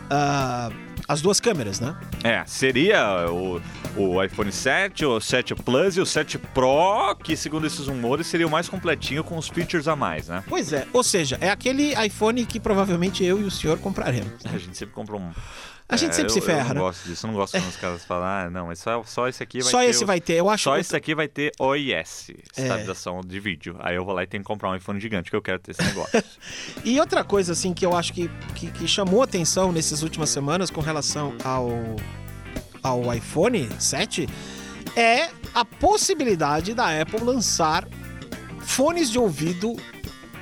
ah, 0.09 0.71
as 1.07 1.21
duas 1.21 1.39
câmeras, 1.39 1.79
né? 1.79 1.95
É, 2.23 2.43
seria 2.45 3.29
o, 3.29 3.61
o 3.95 4.23
iPhone 4.23 4.51
7, 4.51 5.05
o 5.05 5.19
7 5.19 5.55
Plus 5.55 5.97
e 5.97 6.01
o 6.01 6.05
7 6.05 6.37
Pro, 6.37 7.15
que 7.15 7.35
segundo 7.35 7.67
esses 7.67 7.87
rumores 7.87 8.27
seria 8.27 8.47
o 8.47 8.49
mais 8.49 8.69
completinho 8.69 9.23
com 9.23 9.37
os 9.37 9.47
features 9.47 9.87
a 9.87 9.95
mais, 9.95 10.27
né? 10.27 10.43
Pois 10.47 10.73
é. 10.73 10.87
Ou 10.93 11.03
seja, 11.03 11.37
é 11.41 11.49
aquele 11.49 11.93
iPhone 12.05 12.45
que 12.45 12.59
provavelmente 12.59 13.23
eu 13.23 13.39
e 13.39 13.43
o 13.43 13.51
senhor 13.51 13.77
compraremos. 13.79 14.45
A 14.45 14.57
gente 14.57 14.77
sempre 14.77 14.93
compra 14.93 15.15
um. 15.15 15.31
A 15.91 15.97
gente 15.97 16.11
É, 16.11 16.13
sempre 16.13 16.27
eu- 16.27 16.33
se 16.33 16.39
Eu 16.39 16.43
ferra, 16.43 16.67
não 16.69 16.75
né? 16.75 16.79
gosto 16.81 17.03
disso, 17.05 17.25
eu 17.25 17.31
não 17.31 17.35
gosto 17.37 17.51
quando 17.59 17.67
os 17.69 17.75
caras 17.75 18.05
falam, 18.05 18.25
ah, 18.25 18.49
não, 18.49 18.67
mas 18.67 18.79
só, 18.79 19.03
só 19.03 19.27
esse 19.27 19.43
aqui 19.43 19.61
vai 19.61 19.69
Só 19.71 19.79
ter. 19.79 19.85
esse 19.89 20.03
o- 20.03 20.07
vai 20.07 20.21
ter. 20.21 20.33
Eu 20.35 20.49
acho 20.49 20.63
Só 20.63 20.77
esse 20.77 20.95
aqui 20.95 21.13
vai 21.13 21.27
ter 21.27 21.51
OIS, 21.59 22.29
É. 22.55 22.61
estabilização 22.61 23.19
de 23.21 23.39
vídeo. 23.41 23.75
Aí 23.79 23.95
eu 23.97 24.05
vou 24.05 24.13
lá 24.15 24.23
e 24.23 24.27
tenho 24.27 24.41
que 24.41 24.47
comprar 24.47 24.69
um 24.71 24.75
iPhone 24.75 24.99
gigante, 25.01 25.29
que 25.29 25.35
eu 25.35 25.41
quero 25.41 25.59
ter 25.59 25.71
esse 25.71 25.83
negócio. 25.83 26.23
E 26.85 26.99
outra 26.99 27.23
coisa, 27.23 27.51
assim, 27.51 27.73
que 27.73 27.85
eu 27.85 27.95
acho 27.95 28.13
que, 28.13 28.29
que, 28.55 28.71
que 28.71 28.87
chamou 28.87 29.21
atenção 29.21 29.71
nessas 29.71 30.01
últimas 30.01 30.29
semanas 30.29 30.69
com 30.71 30.79
relação 30.81 31.35
ao, 31.43 31.69
ao 32.81 33.13
iPhone 33.13 33.67
7 33.77 34.27
é 34.95 35.29
a 35.53 35.65
possibilidade 35.65 36.73
da 36.73 37.01
Apple 37.01 37.19
lançar 37.23 37.85
fones 38.61 39.09
de 39.11 39.19
ouvido 39.19 39.75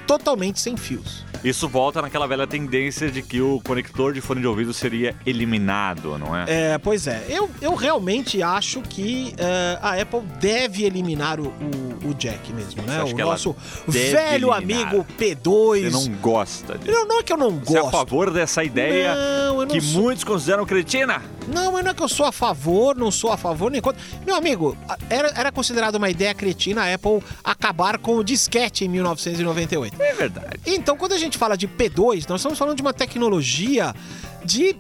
totalmente 0.06 0.60
sem 0.60 0.78
fios. 0.78 1.26
Isso 1.44 1.68
volta 1.70 2.02
naquela 2.02 2.28
velha 2.28 2.46
tendência 2.48 3.10
de 3.10 3.22
que 3.22 3.42
o 3.42 3.62
conector 3.64 4.14
de 4.14 4.22
fone 4.22 4.42
de 4.42 4.48
ouvido 4.48 4.74
seria 4.74 5.16
eliminado, 5.26 6.18
não 6.18 6.36
é? 6.36 6.46
É, 6.74 6.78
pois 6.78 7.08
é. 7.08 7.24
Eu, 7.30 7.50
eu 7.62 7.76
realmente 7.76 8.42
acho 8.44 8.82
que 8.82 9.34
é, 9.38 9.78
a 9.82 9.94
Apple 10.02 10.22
deve 10.40 10.84
eliminar 10.84 11.40
o, 11.40 11.48
o, 11.48 12.10
o 12.10 12.14
jack 12.14 12.52
mesmo, 12.54 12.82
né? 12.84 13.04
O 13.04 13.18
nosso 13.18 13.56
velho 13.88 14.54
eliminar? 14.54 14.88
amigo 14.88 15.06
P2. 15.18 15.90
Você 15.92 16.10
não 16.10 16.16
gosta 16.18 16.78
disso. 16.78 16.92
Não, 16.92 17.06
não 17.08 17.20
é 17.20 17.24
que 17.24 17.34
eu 17.34 17.38
não 17.38 17.52
Você 17.60 17.76
é 17.76 17.80
a 17.80 17.82
gosto. 17.84 17.92
favor 17.98 18.32
dessa 18.32 18.64
ideia 18.64 19.14
Não, 19.16 19.56
eu 19.62 19.66
não 19.66 19.68
que 19.68 19.82
sou. 19.82 20.02
muitos 20.02 20.24
consideram 20.24 20.66
cretina? 20.66 21.22
Não, 21.48 21.72
mas 21.72 21.84
não 21.84 21.92
é 21.92 21.94
que 21.94 22.04
eu 22.04 22.08
sou 22.10 22.26
a 22.26 22.32
favor, 22.32 22.96
não 22.96 23.10
sou 23.12 23.32
a 23.32 23.38
favor 23.38 23.72
nem 23.72 23.82
contra. 23.82 24.00
Meu 24.26 24.36
amigo, 24.36 24.78
era, 25.10 25.30
era 25.36 25.52
considerado 25.52 25.96
uma 25.96 26.10
ideia 26.10 26.34
cretina 26.34 26.84
a 26.84 26.94
Apple 26.94 27.24
acabar 27.44 27.98
com 27.98 28.16
o 28.18 28.24
disquete 28.24 28.86
em 28.86 28.88
1998. 28.88 30.00
É 30.02 30.14
verdade. 30.14 30.60
Então, 30.66 30.96
quando 30.96 31.14
a 31.14 31.18
gente 31.18 31.29
fala 31.38 31.56
de 31.58 31.68
P2, 31.68 32.26
nós 32.30 32.42
estamos 32.42 32.58
falando 32.58 32.76
de 32.76 32.82
uma 32.82 32.94
tecnologia 32.94 33.94
de 34.44 34.76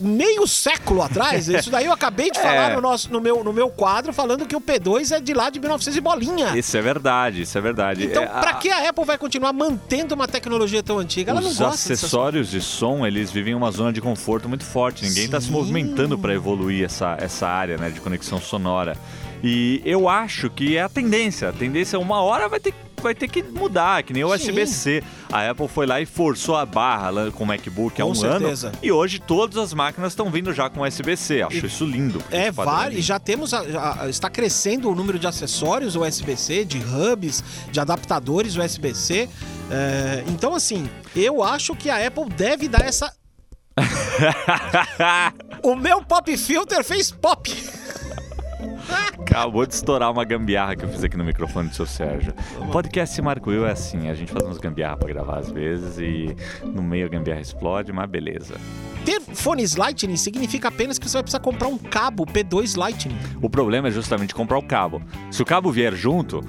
meio 0.00 0.48
século 0.48 1.00
atrás. 1.00 1.46
Isso 1.48 1.70
daí 1.70 1.86
eu 1.86 1.92
acabei 1.92 2.28
de 2.30 2.38
falar 2.40 2.72
É. 2.72 2.74
no, 2.74 2.80
nosso, 2.80 3.12
no, 3.12 3.20
meu, 3.20 3.44
no 3.44 3.52
meu 3.52 3.68
quadro, 3.70 4.12
falando 4.12 4.46
que 4.46 4.56
o 4.56 4.60
P2 4.60 5.12
é 5.12 5.20
de 5.20 5.32
lá 5.32 5.48
de 5.48 5.60
1900 5.60 5.96
e 5.96 6.00
bolinha. 6.00 6.58
Isso 6.58 6.76
é 6.76 6.82
verdade, 6.82 7.42
isso 7.42 7.56
é 7.56 7.60
verdade. 7.60 8.06
Então, 8.06 8.22
É, 8.22 8.26
pra 8.26 8.50
a- 8.50 8.54
que 8.54 8.68
a 8.68 8.88
Apple 8.88 9.04
vai 9.04 9.16
continuar 9.16 9.52
mantendo 9.52 10.14
uma 10.14 10.26
tecnologia 10.26 10.82
tão 10.82 10.98
antiga? 10.98 11.30
Ela 11.30 11.40
não 11.40 11.50
Os 11.50 11.56
gosta 11.58 11.88
dessas 11.88 12.04
acessórios 12.04 12.50
de 12.50 12.60
som, 12.60 13.06
eles 13.06 13.30
vivem 13.30 13.54
uma 13.54 13.70
zona 13.70 13.92
de 13.92 14.00
conforto 14.00 14.48
muito 14.48 14.64
forte. 14.64 15.04
Ninguém 15.04 15.26
está 15.26 15.40
se 15.40 15.50
movimentando 15.50 16.18
para 16.18 16.34
evoluir 16.34 16.84
essa, 16.84 17.16
essa 17.20 17.46
área 17.46 17.76
né, 17.78 17.90
de 17.90 18.00
conexão 18.00 18.40
sonora. 18.40 18.96
E 19.42 19.82
eu 19.84 20.08
acho 20.08 20.48
que 20.50 20.76
é 20.76 20.82
a 20.82 20.88
tendência. 20.88 21.48
A 21.48 21.52
tendência, 21.52 21.98
uma 21.98 22.20
hora 22.22 22.48
vai 22.48 22.60
ter, 22.60 22.72
vai 23.02 23.12
ter 23.14 23.26
que 23.28 23.42
mudar, 23.42 24.02
que 24.04 24.12
nem 24.12 24.22
o. 24.22 24.28
USB-C. 24.32 25.02
A 25.32 25.50
Apple 25.50 25.66
foi 25.66 25.84
lá 25.86 26.00
e 26.00 26.06
forçou 26.06 26.54
a 26.56 26.64
barra 26.64 27.30
com 27.32 27.42
o 27.42 27.46
MacBook 27.46 28.00
há 28.00 28.04
Com 28.04 28.12
um 28.12 28.14
certeza. 28.14 28.68
ano. 28.68 28.78
E 28.82 28.92
hoje 28.92 29.18
todas 29.18 29.56
as 29.58 29.74
máquinas 29.74 30.12
estão 30.12 30.30
vindo 30.30 30.52
já 30.52 30.70
com 30.70 30.82
USB-C. 30.82 31.42
Acho 31.42 31.66
isso 31.66 31.84
lindo. 31.84 32.22
É, 32.30 32.50
vários. 32.52 32.90
lindo. 32.94 33.02
Já 33.02 33.18
temos. 33.18 33.52
a- 33.52 33.68
já 33.68 34.08
está 34.08 34.30
crescendo 34.30 34.88
o 34.90 34.94
número 34.94 35.18
de 35.18 35.26
acessórios 35.26 35.96
USB-C, 35.96 36.64
de 36.64 36.78
hubs, 36.78 37.42
de 37.70 37.80
adaptadores 37.80 38.56
USB-C. 38.56 39.28
É, 39.70 40.22
então, 40.28 40.54
assim, 40.54 40.88
eu 41.16 41.42
acho 41.42 41.74
que 41.74 41.90
a 41.90 42.06
Apple 42.06 42.28
deve 42.30 42.68
dar 42.68 42.82
essa. 42.82 43.12
o 45.62 45.74
meu 45.74 46.02
pop 46.04 46.36
filter 46.36 46.84
fez 46.84 47.10
pop. 47.10 47.50
Acabou 48.88 49.66
de 49.66 49.74
estourar 49.74 50.10
uma 50.10 50.24
gambiarra 50.24 50.76
que 50.76 50.84
eu 50.84 50.88
fiz 50.88 51.02
aqui 51.04 51.16
no 51.16 51.24
microfone 51.24 51.68
do 51.68 51.74
seu 51.74 51.86
Sérgio. 51.86 52.32
O 52.60 52.66
podcast 52.68 53.20
Marco 53.22 53.50
Will 53.50 53.66
é 53.66 53.72
assim, 53.72 54.08
a 54.08 54.14
gente 54.14 54.32
faz 54.32 54.44
uns 54.44 54.58
gambiarra 54.58 54.96
pra 54.96 55.08
gravar 55.08 55.38
às 55.38 55.50
vezes 55.50 55.98
e 55.98 56.36
no 56.64 56.82
meio 56.82 57.06
a 57.06 57.08
gambiarra 57.08 57.40
explode, 57.40 57.92
mas 57.92 58.08
beleza. 58.08 58.54
Ter 59.04 59.20
fones 59.20 59.74
Lightning 59.74 60.16
significa 60.16 60.68
apenas 60.68 60.98
que 60.98 61.08
você 61.08 61.14
vai 61.14 61.22
precisar 61.22 61.40
comprar 61.40 61.68
um 61.68 61.78
cabo 61.78 62.24
P2 62.24 62.76
Lightning. 62.76 63.18
O 63.40 63.50
problema 63.50 63.88
é 63.88 63.90
justamente 63.90 64.34
comprar 64.34 64.58
o 64.58 64.62
cabo. 64.62 65.02
Se 65.30 65.42
o 65.42 65.44
cabo 65.44 65.72
vier 65.72 65.94
junto, 65.94 66.40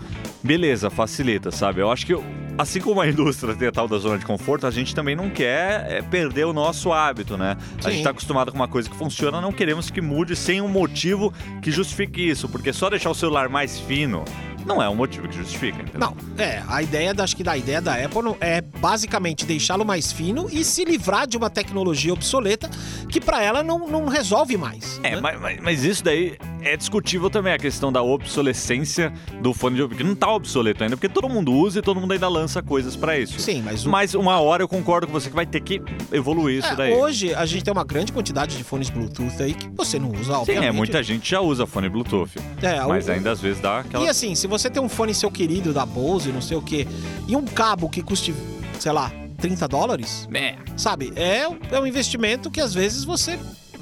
beleza, 0.43 0.89
facilita, 0.89 1.49
sabe? 1.51 1.81
Eu 1.81 1.91
acho 1.91 2.05
que 2.05 2.13
assim 2.57 2.79
como 2.79 3.01
a 3.01 3.07
indústria 3.07 3.55
tem 3.55 3.67
a 3.67 3.71
tal 3.71 3.87
da 3.87 3.97
zona 3.97 4.17
de 4.17 4.25
conforto, 4.25 4.67
a 4.67 4.71
gente 4.71 4.93
também 4.93 5.15
não 5.15 5.29
quer 5.29 5.85
é, 5.91 6.01
perder 6.01 6.45
o 6.45 6.53
nosso 6.53 6.91
hábito, 6.91 7.37
né? 7.37 7.57
A 7.79 7.83
Sim. 7.83 7.91
gente 7.91 8.03
tá 8.03 8.09
acostumado 8.11 8.51
com 8.51 8.57
uma 8.57 8.67
coisa 8.67 8.89
que 8.89 8.95
funciona, 8.95 9.41
não 9.41 9.51
queremos 9.51 9.89
que 9.89 10.01
mude 10.01 10.35
sem 10.35 10.61
um 10.61 10.67
motivo 10.67 11.33
que 11.61 11.71
justifique 11.71 12.21
isso, 12.27 12.47
porque 12.49 12.71
só 12.71 12.89
deixar 12.89 13.09
o 13.09 13.15
celular 13.15 13.49
mais 13.49 13.79
fino 13.79 14.23
não 14.65 14.81
é 14.81 14.87
um 14.87 14.95
motivo 14.95 15.27
que 15.27 15.35
justifica, 15.35 15.81
entendeu? 15.81 15.99
Não, 15.99 16.15
é, 16.41 16.63
a 16.69 16.81
ideia, 16.81 17.13
da- 17.13 17.25
acho 17.25 17.35
que 17.35 17.43
da 17.43 17.57
ideia 17.57 17.81
da 17.81 17.95
Apple 17.95 18.21
não- 18.21 18.37
é 18.39 18.61
basicamente 18.61 19.45
deixá-lo 19.45 19.83
mais 19.83 20.13
fino 20.13 20.47
e 20.49 20.63
se 20.63 20.85
livrar 20.85 21.27
de 21.27 21.35
uma 21.35 21.49
tecnologia 21.49 22.13
obsoleta 22.13 22.69
que 23.09 23.19
pra 23.19 23.43
ela 23.43 23.61
não, 23.61 23.89
não 23.89 24.07
resolve 24.07 24.55
mais. 24.55 25.01
É, 25.03 25.15
né? 25.15 25.21
mas, 25.21 25.41
mas- 25.41 25.59
mas 25.61 25.83
isso 25.83 26.01
daí 26.01 26.37
é 26.63 26.75
discutível 26.77 27.29
também, 27.29 27.53
a 27.53 27.57
questão 27.57 27.91
da 27.91 28.01
obsolescência 28.01 29.11
do 29.41 29.53
fone 29.53 29.75
de 29.75 29.81
ouvido, 29.81 29.97
que 29.97 30.03
não 30.03 30.15
tá 30.15 30.31
obsoleto 30.33 30.83
ainda, 30.83 30.95
porque 30.97 31.09
todo 31.09 31.29
mundo 31.29 31.51
usa 31.53 31.79
e 31.79 31.81
todo 31.81 31.99
mundo 31.99 32.11
ainda 32.13 32.27
lança 32.27 32.61
coisas 32.61 32.95
pra 32.95 33.17
isso. 33.17 33.39
Sim, 33.39 33.61
mas 33.61 33.85
o- 33.85 33.89
Mas 33.89 34.13
uma 34.15 34.39
hora 34.39 34.63
eu 34.63 34.67
concordo 34.67 35.07
com 35.07 35.13
você 35.13 35.29
que 35.29 35.35
vai 35.35 35.45
ter 35.45 35.61
que 35.61 35.81
evoluir 36.11 36.59
isso 36.59 36.67
É, 36.69 36.75
daí. 36.75 36.93
hoje 36.93 37.33
a 37.33 37.45
gente 37.45 37.63
tem 37.63 37.71
uma 37.71 37.83
grande 37.83 38.11
quantidade 38.11 38.57
de 38.57 38.63
fones 38.63 38.89
Bluetooth 38.89 39.41
aí 39.41 39.53
que 39.53 39.69
você 39.69 39.97
não 39.99 40.09
usa, 40.11 40.23
Sim, 40.23 40.31
obviamente. 40.39 40.65
é, 40.67 40.71
muita 40.71 41.03
gente 41.03 41.29
já 41.29 41.39
usa 41.41 41.65
fone 41.65 41.89
Bluetooth. 41.89 42.31
É, 42.61 42.83
o- 42.83 42.89
mas 42.89 43.07
ainda 43.09 43.31
às 43.31 43.39
vezes 43.39 43.61
dá 43.61 43.79
aquela. 43.79 44.03
E 44.03 44.07
assim, 44.09 44.35
se 44.35 44.47
você 44.47 44.69
tem 44.69 44.81
um 44.81 44.89
fone 44.89 45.13
seu 45.13 45.29
querido 45.31 45.73
da 45.73 45.85
Bose, 45.85 46.31
não 46.31 46.41
sei 46.41 46.57
o 46.57 46.61
quê, 46.61 46.87
e 47.27 47.35
um 47.35 47.45
cabo 47.45 47.89
que 47.89 48.01
custe, 48.01 48.33
sei 48.79 48.91
lá, 48.91 49.11
30 49.39 49.67
dólares, 49.67 50.27
É. 50.33 50.55
sabe? 50.77 51.11
É, 51.15 51.43
é 51.71 51.79
um 51.79 51.85
investimento 51.87 52.49
que 52.49 52.61
às 52.61 52.73
vezes 52.73 53.03
você 53.03 53.37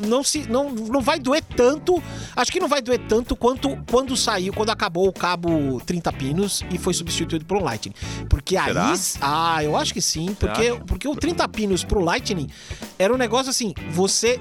não 0.05 0.24
se 0.24 0.50
não, 0.50 0.70
não 0.70 1.01
vai 1.01 1.20
doer 1.20 1.43
tanto. 1.43 2.01
Acho 2.36 2.51
que 2.51 2.60
não 2.60 2.67
vai 2.67 2.81
doer 2.81 3.00
tanto 3.08 3.36
quanto 3.36 3.77
quando 3.89 4.15
saiu, 4.15 4.53
quando 4.53 4.70
acabou 4.70 5.08
o 5.08 5.13
cabo 5.13 5.81
30 5.86 6.12
pinos 6.13 6.63
e 6.72 6.77
foi 6.77 6.93
substituído 6.93 7.46
por 7.46 7.58
um 7.58 7.63
Lightning. 7.63 7.93
Porque 8.29 8.60
Será? 8.60 8.91
aí. 8.91 9.00
Ah, 9.22 9.63
eu 9.63 9.75
acho 9.75 9.93
que 9.93 10.01
sim. 10.01 10.36
Porque, 10.39 10.67
acha? 10.67 10.81
porque 10.81 11.08
o 11.08 11.15
30 11.15 11.48
pinos 11.50 11.84
pro 11.84 12.00
Lightning 12.00 12.50
era 12.98 13.13
um 13.13 13.17
negócio 13.17 13.50
assim, 13.50 13.74
você 13.91 14.39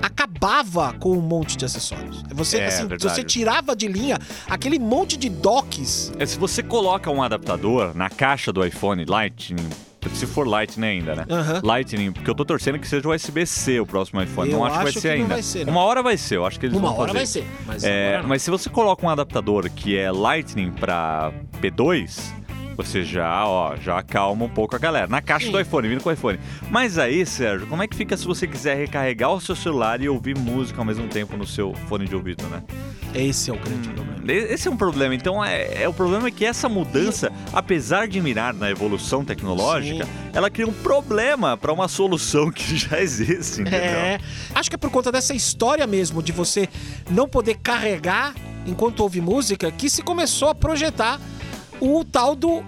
acabava 0.00 0.92
com 0.94 1.16
um 1.16 1.20
monte 1.20 1.56
de 1.56 1.64
acessórios. 1.64 2.22
Você, 2.34 2.58
É, 2.58 2.66
assim, 2.66 2.88
você 2.98 3.22
tirava 3.22 3.74
de 3.74 3.88
linha 3.88 4.18
aquele 4.48 4.78
monte 4.78 5.16
de 5.16 5.28
docks. 5.28 6.12
É, 6.18 6.26
se 6.26 6.38
você 6.38 6.62
coloca 6.62 7.10
um 7.10 7.22
adaptador 7.22 7.94
na 7.94 8.10
caixa 8.10 8.52
do 8.52 8.64
iPhone 8.64 9.04
Lightning, 9.04 9.68
se 10.10 10.26
for 10.26 10.46
Lightning 10.46 10.86
ainda, 10.86 11.14
né? 11.14 11.26
Aham. 11.30 11.60
Lightning, 11.64 12.12
porque 12.12 12.28
eu 12.28 12.34
tô 12.34 12.44
torcendo 12.44 12.78
que 12.78 12.86
seja 12.88 13.08
o 13.08 13.14
USB-C 13.14 13.80
o 13.80 13.86
próximo 13.86 14.20
iPhone. 14.22 14.50
Eu 14.50 14.58
não 14.58 14.64
acho, 14.64 14.76
que 14.76 14.82
vai 14.82 14.90
acho 14.90 15.00
ser 15.00 15.08
que 15.08 15.14
ainda. 15.22 15.34
vai 15.34 15.42
ser. 15.42 15.68
Uma 15.68 15.80
hora 15.82 16.02
vai 16.02 16.16
ser, 16.16 16.36
eu 16.36 16.46
acho 16.46 16.58
que 16.60 16.66
eles 16.66 16.76
Uma 16.76 16.90
vão 16.90 16.98
hora 16.98 17.12
fazer. 17.14 17.18
vai 17.18 17.26
ser. 17.26 17.46
Mas, 17.66 17.84
É, 17.84 18.22
mas 18.26 18.42
se 18.42 18.50
você 18.50 18.68
coloca 18.68 19.04
um 19.06 19.08
adaptador 19.10 19.68
que 19.70 19.96
é 19.96 20.10
Lightning 20.10 20.72
pra 20.72 21.32
P2, 21.60 22.20
você 22.76 23.04
já, 23.04 23.46
ó, 23.46 23.76
já 23.76 23.98
acalma 23.98 24.44
um 24.44 24.48
pouco 24.48 24.74
a 24.74 24.78
galera. 24.78 25.06
Na 25.06 25.20
caixa 25.20 25.46
Sim. 25.46 25.52
do 25.52 25.60
iPhone, 25.60 25.88
vindo 25.88 26.02
com 26.02 26.08
o 26.08 26.12
iPhone. 26.12 26.38
Mas 26.70 26.98
aí, 26.98 27.24
Sérgio, 27.26 27.66
como 27.66 27.82
é 27.82 27.86
que 27.86 27.94
fica 27.94 28.16
se 28.16 28.26
você 28.26 28.46
quiser 28.46 28.76
recarregar 28.76 29.30
o 29.32 29.40
seu 29.40 29.54
celular 29.54 30.00
e 30.00 30.08
ouvir 30.08 30.36
música 30.36 30.80
ao 30.80 30.84
mesmo 30.84 31.06
tempo 31.08 31.36
no 31.36 31.46
seu 31.46 31.74
fone 31.88 32.06
de 32.08 32.14
ouvido, 32.16 32.44
né? 32.48 32.62
Esse 33.14 33.50
é 33.50 33.52
o 33.52 33.56
grande 33.58 33.88
problema. 33.88 34.12
E- 34.32 34.52
Esse 34.54 34.68
é 34.68 34.70
um 34.70 34.76
problema. 34.76 35.14
Então, 35.14 35.44
é, 35.44 35.82
é 35.82 35.88
o 35.88 35.92
problema 35.92 36.28
é 36.28 36.30
que 36.30 36.44
essa 36.44 36.68
mudança, 36.68 37.30
apesar 37.52 38.06
de 38.08 38.20
mirar 38.20 38.54
na 38.54 38.70
evolução 38.70 39.24
tecnológica, 39.24 40.06
ela 40.32 40.48
cria 40.48 40.66
um 40.66 40.72
problema 40.72 41.56
para 41.56 41.72
uma 41.72 41.88
solução 41.88 42.50
que 42.52 42.76
já 42.76 43.00
existe, 43.00 43.60
entendeu? 43.62 43.78
É. 43.80 44.18
Acho 44.54 44.70
que 44.70 44.76
é 44.76 44.78
por 44.78 44.90
conta 44.90 45.10
dessa 45.12 45.34
história 45.34 45.86
mesmo 45.86 46.22
de 46.22 46.32
você 46.32 46.68
não 47.10 47.28
poder 47.28 47.56
carregar 47.62 48.34
enquanto 48.66 49.00
ouve 49.00 49.20
música 49.20 49.70
que 49.72 49.90
se 49.90 50.02
começou 50.02 50.48
a 50.48 50.54
projetar 50.54 51.20
o 51.80 52.04
tal 52.04 52.34
do. 52.36 52.62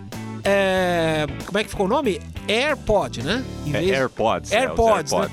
é, 0.45 1.25
como 1.47 1.59
é 1.59 1.65
que 1.65 1.71
ficou 1.71 1.87
o 1.87 1.89
nome? 1.89 2.21
AirPod, 2.49 3.23
né? 3.23 3.43
É 3.69 3.71
vez- 3.71 3.91
AirPods. 3.93 4.53
é, 4.53 4.59
os 4.59 4.65
AirPods, 4.65 5.13
né? 5.13 5.29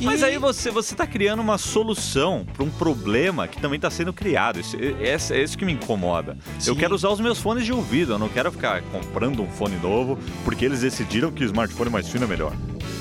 E- 0.00 0.04
Mas 0.04 0.22
aí 0.22 0.38
você, 0.38 0.70
você 0.70 0.94
tá 0.94 1.06
criando 1.06 1.40
uma 1.40 1.56
solução 1.56 2.44
para 2.52 2.64
um 2.64 2.70
problema 2.70 3.46
que 3.46 3.60
também 3.60 3.76
está 3.76 3.90
sendo 3.90 4.12
criado. 4.12 4.58
Isso, 4.60 4.76
é, 4.76 5.36
é 5.38 5.42
isso 5.42 5.56
que 5.56 5.64
me 5.64 5.72
incomoda. 5.72 6.36
Eu 6.66 6.74
Sim. 6.74 6.74
quero 6.74 6.94
usar 6.94 7.10
os 7.10 7.20
meus 7.20 7.38
fones 7.38 7.64
de 7.64 7.72
ouvido, 7.72 8.12
eu 8.12 8.18
não 8.18 8.28
quero 8.28 8.50
ficar 8.50 8.82
comprando 8.82 9.42
um 9.42 9.48
fone 9.48 9.76
novo 9.76 10.18
porque 10.44 10.64
eles 10.64 10.80
decidiram 10.80 11.30
que 11.30 11.44
o 11.44 11.46
smartphone 11.46 11.90
mais 11.90 12.08
fino 12.08 12.24
é 12.24 12.26
melhor. 12.28 12.52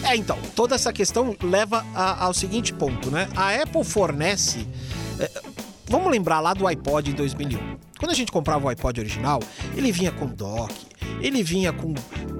É, 0.03 0.15
então, 0.15 0.37
toda 0.55 0.75
essa 0.75 0.91
questão 0.93 1.35
leva 1.41 1.85
a- 1.95 2.25
ao 2.25 2.33
seguinte 2.33 2.73
ponto, 2.73 3.09
né? 3.09 3.27
A 3.35 3.49
Apple 3.61 3.83
fornece. 3.83 4.67
é, 5.19 5.29
vamos 5.87 6.11
lembrar 6.11 6.39
lá 6.39 6.53
do 6.53 6.65
iPod 6.67 7.11
em 7.11 7.13
2001. 7.13 7.77
Quando 8.03 8.11
a 8.11 8.15
gente 8.15 8.33
comprava 8.33 8.65
o 8.65 8.67
iPod 8.67 8.99
original, 8.99 9.39
ele 9.77 9.89
vinha 9.89 10.11
com 10.11 10.25
dock, 10.25 10.75
ele 11.21 11.41
vinha 11.41 11.71
com 11.71 11.93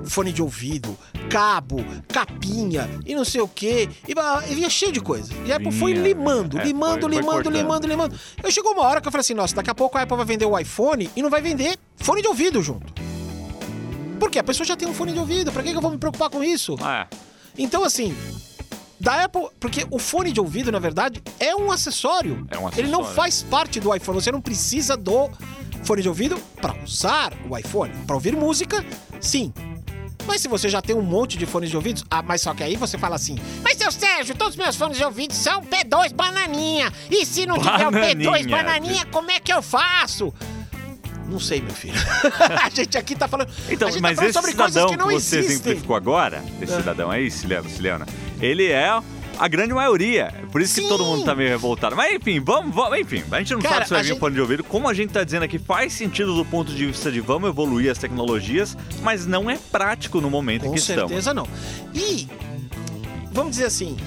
fone 0.04 0.34
de 0.34 0.42
ouvido, 0.42 0.94
cabo, 1.30 1.78
capinha 2.10 2.90
e 3.06 3.16
não 3.16 3.24
sei 3.24 3.40
o 3.40 3.48
quê. 3.48 3.88
E, 4.06 4.54
vinha 4.54 4.70
cheio 4.70 4.92
de 4.92 5.00
coisa. 5.00 5.34
E 5.46 5.54
a 5.54 5.56
Apple 5.56 5.72
foi 5.72 5.94
limando, 5.94 6.60
é, 6.60 6.66
limando, 6.66 7.08
foi- 7.08 7.16
limando, 7.16 7.50
limando, 7.50 7.88
limando. 7.88 8.20
Eu 8.44 8.52
chegou 8.52 8.74
uma 8.74 8.82
hora 8.84 9.00
que 9.00 9.08
eu 9.08 9.12
falei 9.14 9.22
assim: 9.22 9.34
nossa, 9.34 9.56
daqui 9.56 9.70
a 9.70 9.74
pouco 9.74 9.98
a 9.98 10.02
Apple 10.02 10.18
vai 10.18 10.26
vender 10.26 10.44
o 10.46 10.60
iPhone 10.60 11.10
e 11.16 11.22
não 11.22 11.30
vai 11.30 11.42
vender 11.42 11.80
fone 11.96 12.22
de 12.22 12.28
ouvido 12.28 12.62
junto. 12.62 12.92
Por 14.20 14.30
quê? 14.30 14.40
A 14.40 14.44
pessoa 14.44 14.68
já 14.68 14.76
tem 14.76 14.86
um 14.90 14.94
fone 14.94 15.14
de 15.14 15.20
ouvido, 15.20 15.50
pra 15.50 15.64
que 15.64 15.72
que 15.72 15.78
eu 15.78 15.82
vou 15.82 15.92
me 15.92 15.98
preocupar 15.98 16.30
com 16.30 16.44
isso? 16.44 16.76
Ah, 16.82 17.08
Então, 17.58 17.86
assim, 17.86 18.14
da 19.04 19.26
Apple, 19.26 19.48
porque 19.60 19.86
o 19.92 20.00
fone 20.00 20.32
de 20.32 20.40
ouvido, 20.40 20.72
na 20.72 20.80
verdade, 20.80 21.22
é 21.40 21.54
um 21.54 21.70
acessório. 21.70 22.48
É 22.50 22.58
um 22.58 22.70
Ele 22.70 22.88
não 22.88 23.02
acessório. 23.02 23.16
faz 23.16 23.44
parte 23.44 23.80
do 23.82 23.94
iPhone. 23.94 24.20
Você 24.22 24.32
não 24.32 24.40
precisa 24.42 24.96
do 24.96 25.30
fone 25.84 26.02
de 26.02 26.08
ouvido 26.08 26.38
para 26.62 26.74
usar 26.82 27.34
o 27.50 27.58
iPhone. 27.58 27.94
Para 28.08 28.16
ouvir 28.16 28.34
música, 28.36 28.84
sim. 29.20 29.54
Mas 30.26 30.40
se 30.40 30.48
você 30.48 30.70
já 30.70 30.82
tem 30.82 30.96
um 30.96 31.02
monte 31.02 31.38
de 31.38 31.46
fones 31.46 31.70
de 31.70 31.76
ouvidos, 31.76 32.06
ah, 32.10 32.22
mas 32.24 32.42
só 32.42 32.54
que 32.54 32.64
aí 32.64 32.78
você 32.78 32.98
fala 32.98 33.16
assim: 33.18 33.38
Mas 33.62 33.78
seu 33.78 33.92
Sérgio, 33.92 34.34
todos 34.36 34.54
os 34.54 34.58
meus 34.58 34.74
fones 34.78 34.98
de 34.98 35.04
ouvido 35.04 35.34
são 35.34 35.62
P2 35.62 36.14
bananinha. 36.14 36.90
E 37.12 37.26
se 37.26 37.46
não 37.46 37.58
tiver 37.58 37.86
o 37.88 37.92
P2 37.92 38.24
Bananinha. 38.24 38.48
bananinha, 38.58 39.06
como 39.08 39.30
é 39.32 39.40
que 39.42 39.52
eu 39.52 39.62
faço? 39.62 40.34
Não 41.28 41.40
sei, 41.42 41.62
meu 41.62 41.74
filho. 41.74 41.96
a 42.64 42.70
gente 42.70 42.98
aqui 42.98 43.16
tá 43.16 43.28
falando. 43.28 43.50
Então, 43.70 43.90
gente 43.92 44.02
mas 44.02 44.18
tá 44.18 44.24
falando 44.32 44.48
esse 44.48 44.52
cidadão 44.52 44.88
que 44.90 44.98
que, 44.98 45.04
você 45.04 45.16
existem. 45.40 45.40
exemplificou 45.56 45.96
agora, 45.98 46.42
esse 46.62 46.74
É. 46.74 46.78
cidadão 46.78 47.12
aí, 47.12 47.30
Ciliano, 47.30 47.70
Ciliana, 47.70 48.06
ele 48.46 48.68
é 48.72 48.90
a 49.40 49.48
grande 49.48 49.74
maioria. 49.74 50.34
Por 50.52 50.62
isso 50.62 50.76
que 50.76 50.82
Sim. 50.82 50.88
todo 50.88 51.04
mundo 51.04 51.24
tá 51.24 51.34
meio 51.34 51.50
revoltado. 51.50 51.96
Mas 51.96 52.14
enfim, 52.14 52.40
vamos, 52.40 52.74
vamos 52.74 53.00
enfim. 53.00 53.24
A 53.32 53.40
gente 53.40 53.54
não 53.54 53.62
Cara, 53.62 53.76
sabe 53.76 53.88
se 53.88 53.94
vai 53.94 54.04
vir 54.04 54.14
um 54.14 54.20
fone 54.20 54.36
de 54.36 54.42
ouvido. 54.42 54.64
Como 54.64 54.88
a 54.88 54.94
gente 54.94 55.12
tá 55.12 55.24
dizendo 55.24 55.44
aqui, 55.44 55.58
faz 55.58 55.94
sentido 55.94 56.36
do 56.36 56.46
ponto 56.46 56.72
de 56.72 56.86
vista 56.86 57.12
de 57.12 57.20
vamos 57.20 57.50
evoluir 57.50 57.92
as 57.92 57.98
tecnologias, 57.98 58.78
mas 59.02 59.26
não 59.26 59.50
é 59.50 59.58
prático 59.72 60.22
no 60.22 60.30
momento 60.30 60.66
em 60.66 60.70
Com 60.70 60.74
que 60.74 60.80
estamos. 60.80 61.10
certeza 61.10 61.34
não. 61.34 61.48
E, 61.94 62.28
vamos 63.32 63.52
dizer 63.52 63.66
assim, 63.66 63.98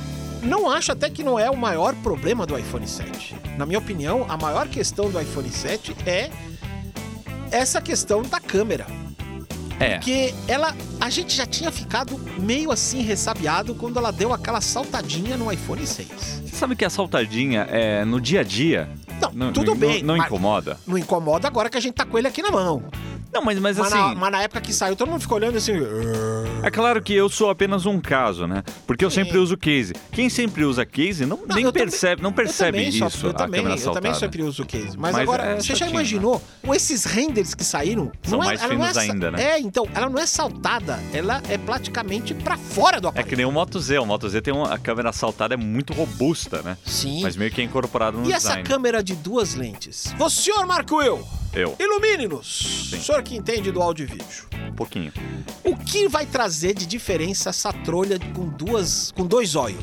não 0.43 0.71
acho 0.71 0.93
até 0.93 1.11
que 1.11 1.25
não 1.25 1.39
é 1.39 1.51
o 1.51 1.57
maior 1.57 1.95
problema 1.97 2.47
do 2.47 2.57
iPhone 2.57 2.87
7. 2.87 3.35
Na 3.57 3.67
minha 3.67 3.79
opinião, 3.79 4.27
a 4.29 4.37
maior 4.37 4.69
questão 4.69 5.11
do 5.11 5.21
iPhone 5.21 5.51
7 5.51 5.97
é 6.07 6.31
essa 7.51 7.81
questão 7.81 8.23
da 8.23 8.39
câmera. 8.41 8.87
É. 9.79 9.97
Porque 9.97 10.35
ela, 10.49 10.75
a 11.01 11.11
gente 11.11 11.35
já 11.35 11.47
tinha 11.47 11.71
ficado 11.71 12.19
meio 12.39 12.71
assim 12.71 13.03
ressabiado 13.03 13.75
quando 13.75 13.99
ela 13.99 14.11
deu 14.11 14.33
aquela 14.33 14.61
saltadinha 14.61 15.37
no 15.37 15.53
iPhone 15.53 15.87
6. 15.87 16.09
Você 16.09 16.57
sabe 16.57 16.75
que 16.75 16.85
a 16.85 16.91
saltadinha 16.91 17.63
é 17.71 18.05
no 18.05 18.21
dia 18.21 18.41
a 18.41 18.45
dia? 18.45 18.89
Não, 19.33 19.53
tudo 19.53 19.75
bem. 19.75 20.03
Não, 20.03 20.17
mas 20.17 20.27
incomoda? 20.27 20.79
não 20.87 20.99
incomoda 20.99 21.49
agora 21.49 21.69
que 21.71 21.77
a 21.77 21.81
gente 21.81 21.95
tá 21.95 22.05
com 22.05 22.19
ele 22.19 22.29
aqui 22.29 22.43
na 22.43 22.51
mão. 22.51 22.83
Não, 23.37 23.43
mas, 23.45 23.59
mas 23.59 23.77
Mas, 23.79 23.93
assim. 23.93 24.03
na, 24.03 24.15
mas 24.15 24.33
na 24.33 24.43
época 24.43 24.61
que 24.63 24.73
saiu, 24.73 24.97
todo 24.97 25.11
mundo 25.11 25.21
ficou 25.21 25.37
olhando 25.37 25.57
assim. 25.59 25.73
É 26.63 26.71
claro 26.71 27.03
que 27.03 27.13
eu 27.13 27.29
sou 27.29 27.51
apenas 27.51 27.85
um 27.87 28.01
caso, 28.01 28.47
né? 28.47 28.63
Porque 28.87 29.05
eu 29.05 29.11
Sim. 29.11 29.25
sempre 29.25 29.39
uso 29.39 29.57
case. 29.57 29.93
Quem 30.11 30.29
sempre 30.31 30.65
usa 30.65 30.85
case 30.87 31.27
não, 31.27 31.37
Não, 31.47 31.55
nem 31.55 31.65
eu 31.65 31.73
também- 31.73 31.89
percebe, 31.89 32.23
não 32.23 32.33
percebe 32.33 32.79
eu 32.83 32.89
isso, 32.89 33.11
Só, 33.11 33.29
eu, 33.29 33.35
também, 33.35 33.61
eu 33.65 33.93
também 33.93 34.15
sempre 34.15 34.43
uso 34.43 34.63
o 34.63 34.67
case. 34.67 34.97
Mas, 34.97 35.13
Mas 35.13 35.17
agora, 35.17 35.43
é 35.45 35.55
você 35.57 35.69
já 35.69 35.77
chatinho, 35.77 35.91
imaginou? 35.97 36.43
Esses 36.75 37.05
renders 37.05 37.55
que 37.55 37.63
saíram. 37.65 38.11
São 38.23 38.39
não 38.39 38.45
é, 38.45 38.47
mais 38.49 38.63
é 38.63 38.69
finos 38.69 38.89
sa- 38.93 39.01
ainda, 39.01 39.31
né? 39.31 39.43
É, 39.43 39.59
então, 39.61 39.87
ela 39.95 40.09
não 40.09 40.19
é 40.19 40.27
saltada, 40.27 40.99
ela 41.13 41.43
é 41.49 41.59
praticamente 41.59 42.33
pra 42.35 42.57
fora 42.57 43.01
do 43.01 43.07
É 43.07 43.11
aparelho. 43.11 43.29
que 43.29 43.37
nem 43.37 43.45
o 43.47 43.53
Moto 43.53 43.79
Z. 43.79 43.99
O 43.99 44.07
Moto 44.07 44.29
Z 44.29 44.41
tem 44.41 44.53
uma, 44.55 44.73
a 44.75 44.79
câmera 44.79 45.13
saltada 45.13 45.55
é 45.55 45.57
muito 45.57 45.93
robusta, 45.93 46.63
né? 46.63 46.77
Sim. 46.85 47.23
Mas 47.23 47.37
meio 47.37 47.51
que 47.51 47.61
é 47.61 47.65
incorporado 47.65 48.19
no 48.19 48.29
E 48.29 48.33
essa 48.33 48.49
design. 48.49 48.63
câmera 48.69 49.03
de 49.03 49.15
duas 49.15 49.55
lentes? 49.55 50.15
O 50.19 50.31
senhor 50.31 50.67
Marco 50.67 50.97
Will, 50.97 51.21
Eu, 51.57 51.75
ilumine-nos. 51.81 52.93
O 52.93 53.01
senhor 53.01 53.23
que 53.23 53.35
entende 53.35 53.73
do 53.73 53.81
áudio 53.81 54.05
e 54.05 54.07
vídeo. 54.07 54.45
um 54.69 54.75
pouquinho. 54.75 55.11
O 55.65 55.75
que 55.75 56.07
vai 56.07 56.27
trazer 56.27 56.75
de 56.75 56.85
diferença 56.85 57.49
essa 57.49 57.73
trolha 57.73 58.19
com 58.35 58.47
duas, 58.47 59.11
com 59.13 59.27
dois 59.27 59.55
olhos? 59.55 59.83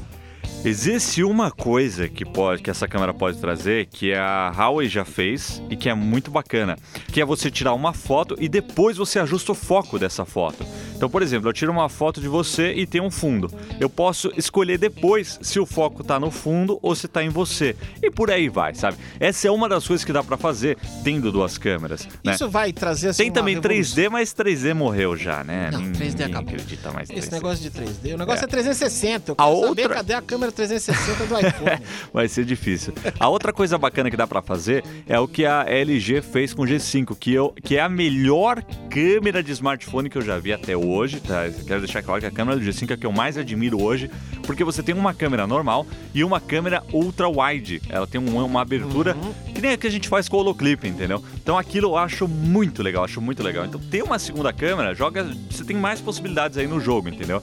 Existe 0.64 1.24
uma 1.24 1.50
coisa 1.50 2.08
que, 2.08 2.24
pode, 2.24 2.62
que 2.62 2.70
essa 2.70 2.88
câmera 2.88 3.12
pode 3.12 3.40
trazer 3.40 3.88
que 3.88 4.14
a 4.14 4.54
Huawei 4.56 4.88
já 4.88 5.04
fez 5.04 5.62
e 5.68 5.76
que 5.76 5.90
é 5.90 5.96
muito 5.96 6.30
bacana, 6.30 6.78
que 7.12 7.20
é 7.20 7.26
você 7.26 7.50
tirar 7.50 7.74
uma 7.74 7.92
foto 7.92 8.38
e 8.40 8.48
depois 8.48 8.96
você 8.96 9.18
ajusta 9.18 9.52
o 9.52 9.56
foco 9.56 9.98
dessa 9.98 10.24
foto. 10.24 10.64
Então, 11.04 11.10
por 11.12 11.22
exemplo, 11.22 11.50
eu 11.50 11.54
tiro 11.54 11.70
uma 11.70 11.90
foto 11.90 12.22
de 12.22 12.30
você 12.30 12.72
e 12.72 12.86
tem 12.88 13.02
um 13.02 13.12
fundo. 13.12 13.52
Eu 13.78 13.90
posso 13.90 14.32
escolher 14.38 14.78
depois 14.78 15.38
se 15.42 15.60
o 15.60 15.66
foco 15.66 16.02
está 16.02 16.18
no 16.18 16.32
fundo 16.32 16.80
ou 16.82 16.96
se 16.96 17.08
está 17.08 17.22
em 17.22 17.28
você. 17.28 17.76
E 18.02 18.10
por 18.10 18.32
aí 18.32 18.48
vai, 18.48 18.74
sabe? 18.74 18.96
Essa 19.20 19.50
é 19.50 19.52
uma 19.52 19.68
das 19.68 19.86
coisas 19.86 20.06
que 20.06 20.14
dá 20.14 20.24
para 20.24 20.38
fazer 20.38 20.78
tendo 21.04 21.30
duas 21.30 21.58
câmeras. 21.58 22.08
Né? 22.24 22.32
Isso 22.36 22.50
vai 22.50 22.72
trazer 22.72 23.10
assim, 23.10 23.24
Tem 23.24 23.32
também 23.34 23.56
revolução. 23.56 23.98
3D, 24.06 24.10
mas 24.10 24.34
3D 24.34 24.74
morreu 24.74 25.18
já, 25.18 25.44
né? 25.44 25.72
Não, 25.74 25.82
Ninguém 25.82 26.10
3D 26.10 26.22
acabou. 26.24 26.54
acredita 26.54 26.92
mais 26.94 27.10
Esse 27.10 27.28
3D. 27.30 27.32
negócio 27.34 27.64
de 27.64 27.72
3D. 27.72 28.14
O 28.14 28.18
negócio 28.18 28.42
é, 28.42 28.46
É. 28.46 28.48
360. 28.48 29.32
Eu 29.32 29.36
A 29.38 29.44
quero 29.44 29.68
saber 29.68 29.82
outra- 29.82 29.96
cadê 29.98 30.14
a 30.14 30.22
câmera 30.22 30.52
360 30.54 31.26
do 31.26 31.38
iPhone. 31.38 31.82
Vai 32.14 32.30
ser 32.30 32.46
difícil. 32.46 32.94
A 33.20 33.28
outra 33.28 33.52
coisa 33.52 33.78
bacana 33.78 34.10
que 34.10 34.16
dá 34.16 34.26
pra 34.26 34.42
fazer 34.42 34.86
é 35.06 35.20
o 35.20 35.28
que 35.28 35.46
a 35.46 35.66
LG 35.68 36.22
fez 36.22 36.54
com 36.54 36.62
o 36.62 36.66
G5, 36.66 37.14
que, 37.20 37.34
eu, 37.34 37.54
que 37.62 37.76
é 37.76 37.82
a 37.82 37.90
melhor 37.90 38.64
câmera 38.90 39.44
de 39.44 39.52
smartphone 39.52 40.10
que 40.10 40.18
eu 40.18 40.22
já 40.22 40.40
vi 40.40 40.54
até 40.54 40.78
hoje. 40.78 40.93
Tá? 41.22 41.48
Eu 41.48 41.66
Quero 41.66 41.80
deixar 41.82 42.02
claro 42.04 42.22
que 42.22 42.28
a 42.28 42.32
câmera 42.32 42.58
do 42.60 42.66
G5 42.66 42.92
é 42.92 42.94
a 42.94 42.98
que 42.98 43.06
eu 43.06 43.12
mais 43.12 43.38
admiro 43.38 43.82
hoje, 43.82 44.10
porque 44.46 44.64
você 44.64 44.82
tem 44.84 44.94
uma 44.96 45.14
câmera 45.14 45.48
normal 45.48 45.86
e 46.14 46.24
uma 46.24 46.40
câmera 46.40 46.84
ultra 46.94 47.28
wide. 47.28 47.82
Ela 47.90 48.06
tem 48.08 48.20
um- 48.22 48.44
uma 48.46 48.62
abertura 48.62 49.16
que 49.54 49.62
nem 49.62 49.72
a 49.72 49.78
que 49.78 49.88
a 49.88 49.90
gente 49.90 50.08
faz 50.08 50.28
com 50.30 50.38
o 50.38 50.40
holoclip, 50.40 50.88
entendeu? 50.88 51.24
Então 51.36 51.58
aquilo 51.58 51.88
eu 51.90 51.98
acho 51.98 52.28
muito 52.28 52.82
legal, 52.84 53.04
acho 53.04 53.20
muito 53.22 53.42
legal. 53.44 53.66
Então 53.66 53.80
ter 53.80 54.04
uma 54.04 54.20
segunda 54.20 54.52
câmera, 54.54 54.94
joga, 54.94 55.26
você 55.50 55.64
tem 55.64 55.76
mais 55.76 56.00
possibilidades 56.02 56.58
aí 56.58 56.68
no 56.68 56.80
jogo, 56.80 57.10
entendeu? 57.10 57.42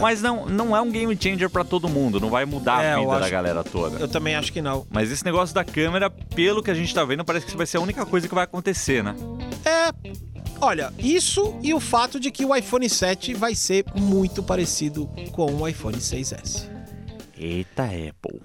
Mas 0.00 0.22
não, 0.22 0.46
não 0.46 0.76
é 0.76 0.80
um 0.80 0.90
game 0.90 1.16
changer 1.20 1.50
pra 1.50 1.64
todo 1.64 1.88
mundo, 1.88 2.20
não 2.20 2.30
vai 2.30 2.44
mudar 2.44 2.82
É, 2.84 2.92
a 2.92 2.98
vida 2.98 3.18
da 3.20 3.28
galera 3.28 3.64
toda. 3.64 3.98
Eu 3.98 4.08
também 4.08 4.34
acho 4.36 4.52
que 4.52 4.62
não. 4.62 4.86
Mas 4.90 5.10
esse 5.10 5.24
negócio 5.24 5.54
da 5.54 5.64
câmera, 5.64 6.08
pelo 6.10 6.62
que 6.62 6.70
a 6.70 6.74
gente 6.74 6.94
tá 6.94 7.04
vendo, 7.04 7.24
parece 7.24 7.46
que 7.46 7.56
vai 7.56 7.66
ser 7.66 7.78
a 7.78 7.80
única 7.80 8.06
coisa 8.06 8.28
que 8.28 8.34
vai 8.34 8.44
acontecer, 8.44 9.02
né? 9.02 9.14
É. 9.64 10.31
Olha, 10.64 10.92
isso 10.96 11.58
e 11.60 11.74
o 11.74 11.80
fato 11.80 12.20
de 12.20 12.30
que 12.30 12.44
o 12.44 12.54
iPhone 12.54 12.88
7 12.88 13.34
vai 13.34 13.52
ser 13.52 13.84
muito 13.96 14.44
parecido 14.44 15.10
com 15.32 15.52
o 15.52 15.66
iPhone 15.66 15.96
6S. 15.96 16.70
Eita 17.36 17.82
Apple. 17.82 18.40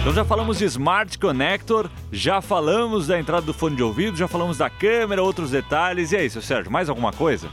Então 0.00 0.12
já 0.12 0.24
falamos 0.24 0.58
de 0.58 0.64
Smart 0.64 1.16
Connector, 1.20 1.88
já 2.10 2.40
falamos 2.40 3.06
da 3.06 3.20
entrada 3.20 3.46
do 3.46 3.54
fone 3.54 3.76
de 3.76 3.82
ouvido, 3.84 4.16
já 4.16 4.26
falamos 4.26 4.58
da 4.58 4.68
câmera, 4.68 5.22
outros 5.22 5.52
detalhes. 5.52 6.10
E 6.10 6.16
aí, 6.16 6.28
seu 6.28 6.42
Sérgio, 6.42 6.72
mais 6.72 6.88
alguma 6.88 7.12
coisa? 7.12 7.48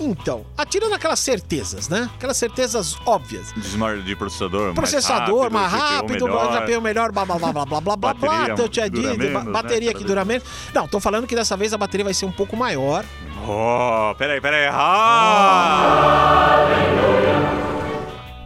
Então, 0.00 0.44
atirando 0.58 0.92
aquelas 0.94 1.20
certezas, 1.20 1.88
né? 1.88 2.10
Aquelas 2.16 2.36
certezas 2.36 2.96
óbvias. 3.06 3.52
De 3.54 3.60
smart 3.68 4.02
de 4.02 4.16
processador, 4.16 4.74
Processador 4.74 5.50
mais 5.50 5.70
mais 5.70 5.82
rápido, 5.82 6.26
rápido, 6.26 6.58
CPU 6.58 6.66
GPU 6.72 6.80
melhor, 6.82 7.12
blá 7.12 7.24
blá 7.24 7.36
blá 7.38 7.52
blá 7.52 7.64
blá 7.64 7.80
blá 7.80 7.96
blá 7.96 8.14
blá, 8.14 8.14
Bateria 8.14 8.54
touch 8.56 8.80
ID, 8.80 8.92
dura 8.92 9.08
ba- 9.12 9.16
menos, 9.18 9.44
né? 9.44 9.52
bateria 9.52 9.94
que 9.94 10.02
dura 10.04 10.24
menos. 10.24 10.44
Não, 10.74 10.88
tô 10.88 10.98
falando 10.98 11.26
que 11.28 11.34
dessa 11.36 11.56
vez 11.56 11.72
a 11.72 11.78
bateria 11.78 12.04
vai 12.04 12.14
ser 12.14 12.26
um 12.26 12.32
pouco 12.32 12.56
maior. 12.56 13.04
Oh, 13.46 14.14
peraí, 14.16 14.40
peraí. 14.40 14.68
Ah! 14.72 16.58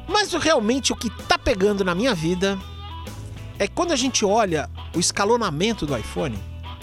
Mas 0.07 0.33
o- 0.35 0.39
realmente 0.39 0.93
o 0.93 0.97
que 0.97 1.09
tá 1.25 1.39
pegando 1.39 1.85
na 1.85 1.95
minha 1.95 2.15
vida 2.15 2.59
é 3.59 3.67
quando 3.67 3.93
a 3.93 3.97
gente 3.97 4.25
olha 4.25 4.69
o 4.95 4.99
escalonamento 5.01 5.87
do 5.87 5.97
iPhone, 5.97 6.39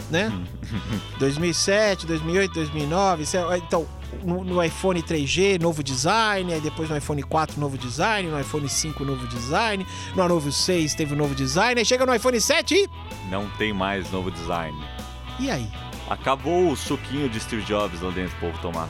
né? 0.09 0.31
2007, 1.19 2.05
2008, 2.07 2.53
2009, 2.53 3.25
cê- 3.25 3.37
então 3.57 3.85
no, 4.25 4.43
no 4.43 4.63
iPhone 4.63 5.01
3G, 5.01 5.61
novo 5.61 5.83
design, 5.83 6.53
aí 6.53 6.59
depois 6.59 6.89
no 6.89 6.97
iPhone 6.97 7.21
4, 7.21 7.59
novo 7.59 7.77
design, 7.77 8.29
no 8.29 8.39
iPhone 8.39 8.67
5, 8.67 9.05
novo 9.05 9.27
design, 9.27 9.85
no 10.15 10.27
novo 10.27 10.51
6 10.51 10.95
teve 10.95 11.13
um 11.13 11.17
novo 11.17 11.35
design, 11.35 11.79
aí 11.79 11.85
chega 11.85 12.05
no 12.05 12.13
iPhone 12.13 12.39
7 12.39 12.75
e... 12.75 12.89
Não 13.29 13.49
tem 13.51 13.73
mais 13.73 14.09
novo 14.11 14.31
design. 14.31 14.77
E 15.39 15.49
aí? 15.49 15.67
Acabou 16.09 16.71
o 16.71 16.75
suquinho 16.75 17.29
de 17.29 17.39
Steve 17.39 17.63
Jobs 17.63 18.01
lá 18.01 18.11
dentro 18.11 18.35
pro 18.37 18.51
povo 18.51 18.61
tomar. 18.61 18.89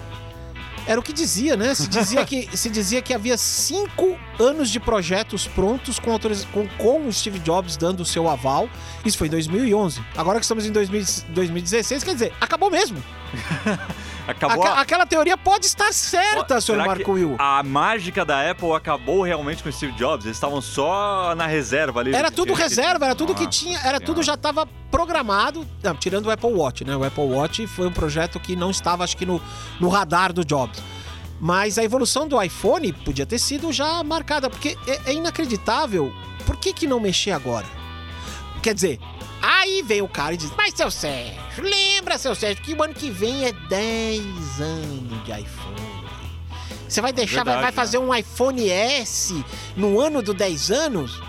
Era 0.88 1.00
o 1.00 1.04
que 1.04 1.12
dizia, 1.12 1.58
né? 1.58 1.74
Se 1.74 1.88
dizia 1.88 2.24
que, 2.26 2.48
se 2.56 2.70
dizia 2.70 3.02
que 3.02 3.14
havia 3.14 3.38
cinco 3.38 4.18
anos 4.40 4.70
de 4.70 4.80
projetos 4.80 5.48
prontos 5.48 5.98
com, 5.98 6.18
com, 6.52 6.68
com 6.78 7.08
o 7.08 7.12
Steve 7.12 7.40
Jobs 7.40 7.76
dando 7.76 8.02
o 8.02 8.06
seu 8.06 8.30
aval. 8.30 8.70
Isso 9.04 9.18
foi 9.18 9.28
em 9.28 9.32
2011. 9.32 10.02
Agora 10.16 10.40
que 10.40 10.46
estamos 10.46 10.66
em 10.66 10.72
2000 10.72 11.06
2016, 11.30 12.04
quer 12.04 12.14
dizer, 12.14 12.34
acabou 12.40 12.70
mesmo. 12.70 13.02
Acabou 14.28 14.64
Aque- 14.64 14.78
a... 14.78 14.82
Aquela 14.82 15.06
teoria 15.06 15.38
pode 15.38 15.66
estar 15.66 15.92
certa, 15.94 16.60
senhor 16.62 16.78
Será 16.78 16.86
Marco 16.86 17.12
Will. 17.12 17.36
A 17.40 17.62
mágica 17.64 18.26
da 18.26 18.50
Apple 18.50 18.72
acabou 18.74 19.22
realmente 19.22 19.62
com 19.62 19.70
o 19.70 19.72
Steve 19.72 19.94
Jobs. 19.94 20.26
Eles 20.26 20.38
estavam 20.38 20.62
só 20.62 21.34
na 21.36 21.48
reserva 21.48 22.00
ali. 22.00 22.14
Era 22.14 22.32
tudo 22.32 22.54
reserva, 22.56 23.06
era 23.06 23.16
tudo 23.16 23.34
que 23.34 23.46
Nossa 23.46 23.60
tinha, 23.60 23.80
era 23.80 24.00
tudo 24.00 24.24
já 24.24 24.34
estava 24.34 24.68
programado, 24.90 25.68
não, 25.84 25.96
tirando 25.96 26.28
o 26.28 26.32
Apple 26.32 26.54
Watch, 26.54 26.84
né? 26.86 26.96
O 26.96 27.04
Apple 27.04 27.24
Watch 27.24 27.68
foi 27.68 27.88
um 27.88 27.92
projeto 27.92 28.40
que 28.40 28.56
não 28.56 28.72
estava, 28.72 29.04
acho 29.04 29.18
que, 29.18 29.26
no, 29.26 29.42
no 29.80 29.90
radar 29.90 30.32
do 30.32 30.46
Jobs. 30.46 30.82
Mas 31.40 31.78
a 31.78 31.84
evolução 31.84 32.28
do 32.28 32.42
iPhone 32.42 32.94
podia 32.94 33.26
ter 33.26 33.40
sido 33.40 33.72
já 33.74 34.02
marcada, 34.04 34.50
porque 34.50 34.78
é, 34.88 35.12
é 35.12 35.14
inacreditável. 35.14 36.14
Por 36.46 36.58
que, 36.58 36.72
que 36.72 36.88
não 36.88 37.00
mexer 37.00 37.32
agora? 37.32 37.66
Quer 38.62 38.74
dizer, 38.74 39.00
aí 39.46 39.82
vem 39.84 40.02
o 40.02 40.08
cara 40.08 40.34
e 40.34 40.38
diz: 40.38 40.52
Mas 40.58 40.74
seu 40.74 40.90
Sérgio, 40.92 41.42
lembra, 41.64 42.18
seu 42.18 42.34
Sérgio, 42.36 42.64
que 42.64 42.74
o 42.74 42.84
ano 42.84 42.94
que 42.94 43.10
vem 43.10 43.46
é 43.46 43.52
10 43.52 44.62
anos 44.62 45.24
de 45.24 45.32
iPhone. 45.32 45.76
Você 46.88 47.02
vai 47.02 47.12
deixar, 47.12 47.44
vai- 47.44 47.56
Verdade, 47.56 47.62
vai 47.62 47.72
né? 47.72 47.76
fazer 47.76 47.98
um 47.98 48.14
iPhone 48.14 48.70
S 48.70 49.44
no 49.76 50.00
ano 50.00 50.22
do 50.22 50.34
10 50.34 50.72
anos? 50.72 51.20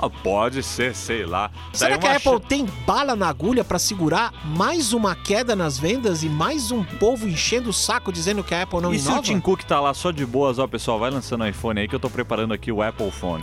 Ah, 0.00 0.08
pode 0.08 0.62
ser, 0.62 0.94
sei 0.94 1.26
lá. 1.26 1.50
Será 1.72 1.96
Daí 1.96 1.98
que 1.98 2.06
a 2.06 2.16
Apple 2.18 2.32
cha- 2.44 2.48
tem 2.48 2.64
bala 2.86 3.16
na 3.16 3.28
agulha 3.28 3.64
pra 3.64 3.80
segurar 3.80 4.32
mais 4.46 4.92
uma 4.92 5.16
queda 5.16 5.56
nas 5.56 5.76
vendas 5.76 6.22
e 6.22 6.28
mais 6.28 6.70
um 6.70 6.84
povo 6.84 7.26
enchendo 7.26 7.70
o 7.70 7.72
saco 7.72 8.12
dizendo 8.12 8.44
que 8.44 8.54
a 8.54 8.62
Apple 8.62 8.80
não 8.80 8.94
E 8.94 8.98
se 9.00 9.06
inova? 9.06 9.20
o 9.20 9.22
Tim 9.24 9.40
Cook 9.40 9.64
tá 9.64 9.80
lá 9.80 9.92
só 9.92 10.12
de 10.12 10.24
boas, 10.24 10.60
ó, 10.60 10.68
pessoal, 10.68 11.00
vai 11.00 11.10
lançando 11.10 11.42
o 11.42 11.46
iPhone 11.48 11.80
aí 11.80 11.88
que 11.88 11.94
eu 11.96 11.98
tô 12.00 12.08
preparando 12.08 12.54
aqui 12.54 12.70
o 12.70 12.80
Apple 12.80 13.10
Phone. 13.10 13.42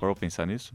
Parou 0.00 0.14
pra 0.16 0.20
pensar 0.20 0.46
nisso? 0.46 0.74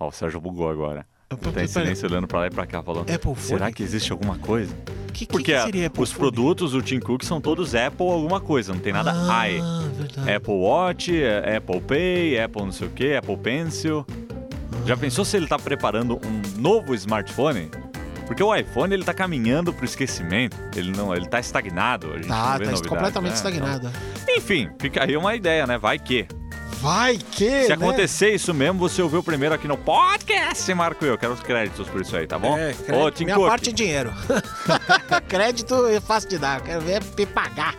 Ó, 0.00 0.08
o 0.08 0.12
Sérgio 0.12 0.40
bugou 0.40 0.68
agora. 0.70 1.06
Ele 1.30 1.52
tá 1.52 1.62
em 1.62 1.66
silêncio 1.68 2.08
olhando 2.08 2.26
pra 2.26 2.40
lá 2.40 2.46
e 2.46 2.50
pra 2.50 2.66
cá, 2.66 2.82
falando. 2.82 3.08
Apple? 3.08 3.36
Será 3.36 3.70
que 3.70 3.82
existe 3.84 4.10
alguma 4.10 4.36
coisa? 4.38 4.74
O 5.08 5.12
que, 5.12 5.26
que, 5.26 5.32
Porque 5.32 5.52
que 5.52 5.62
seria 5.62 5.86
Apple 5.86 6.02
os 6.02 6.12
produtos 6.12 6.72
do 6.72 6.82
Tim 6.82 6.98
Cook 6.98 7.22
são 7.22 7.40
todos 7.40 7.74
Apple 7.74 8.08
alguma 8.08 8.40
coisa, 8.40 8.72
não 8.72 8.80
tem 8.80 8.92
nada 8.92 9.12
ah, 9.14 9.48
i. 9.48 9.60
verdade. 9.96 10.32
Apple 10.32 10.54
Watch, 10.54 11.22
é, 11.22 11.56
Apple 11.56 11.80
Pay, 11.82 12.40
Apple 12.40 12.62
não 12.62 12.72
sei 12.72 12.88
o 12.88 12.90
que, 12.90 13.14
Apple 13.14 13.36
Pencil. 13.36 14.04
Já 14.86 14.96
pensou 14.96 15.24
se 15.24 15.36
ele 15.36 15.46
tá 15.46 15.58
preparando 15.58 16.18
um 16.24 16.60
novo 16.60 16.94
smartphone? 16.94 17.70
Porque 18.26 18.42
o 18.42 18.54
iPhone 18.54 18.94
ele 18.94 19.04
tá 19.04 19.12
caminhando 19.12 19.72
pro 19.72 19.84
esquecimento. 19.84 20.56
Ele 20.76 20.92
não, 20.92 21.14
ele 21.14 21.26
tá 21.26 21.38
estagnado. 21.40 22.12
A 22.12 22.16
gente 22.16 22.28
não 22.28 22.36
Tá, 22.36 22.58
vê 22.58 22.64
tá 22.64 22.70
novidade, 22.70 22.88
completamente 22.88 23.30
né? 23.30 23.36
estagnada. 23.36 23.92
Então, 24.22 24.36
enfim, 24.36 24.70
fica 24.78 25.04
aí 25.04 25.16
uma 25.16 25.34
ideia, 25.34 25.66
né? 25.66 25.76
Vai 25.76 25.98
que. 25.98 26.26
Vai 26.80 27.18
que, 27.18 27.64
Se 27.64 27.68
né? 27.68 27.74
acontecer 27.74 28.30
isso 28.30 28.54
mesmo, 28.54 28.78
você 28.78 29.02
ouviu 29.02 29.22
primeiro 29.22 29.54
aqui 29.54 29.68
no 29.68 29.76
podcast, 29.76 30.72
Marco 30.72 31.04
eu. 31.04 31.18
Quero 31.18 31.34
os 31.34 31.40
créditos 31.40 31.86
por 31.88 32.00
isso 32.00 32.16
aí, 32.16 32.26
tá 32.26 32.38
bom? 32.38 32.56
É, 32.56 32.70
Ô, 32.70 32.74
crédito, 32.74 33.10
Tim 33.12 33.24
minha 33.24 33.38
parte 33.38 33.68
é 33.68 33.72
dinheiro. 33.72 34.10
crédito 35.28 35.86
é 35.88 36.00
fácil 36.00 36.30
de 36.30 36.38
dar, 36.38 36.60
eu 36.60 36.64
quero 36.64 36.80
ver 36.80 37.02
é 37.18 37.26
pagar. 37.26 37.74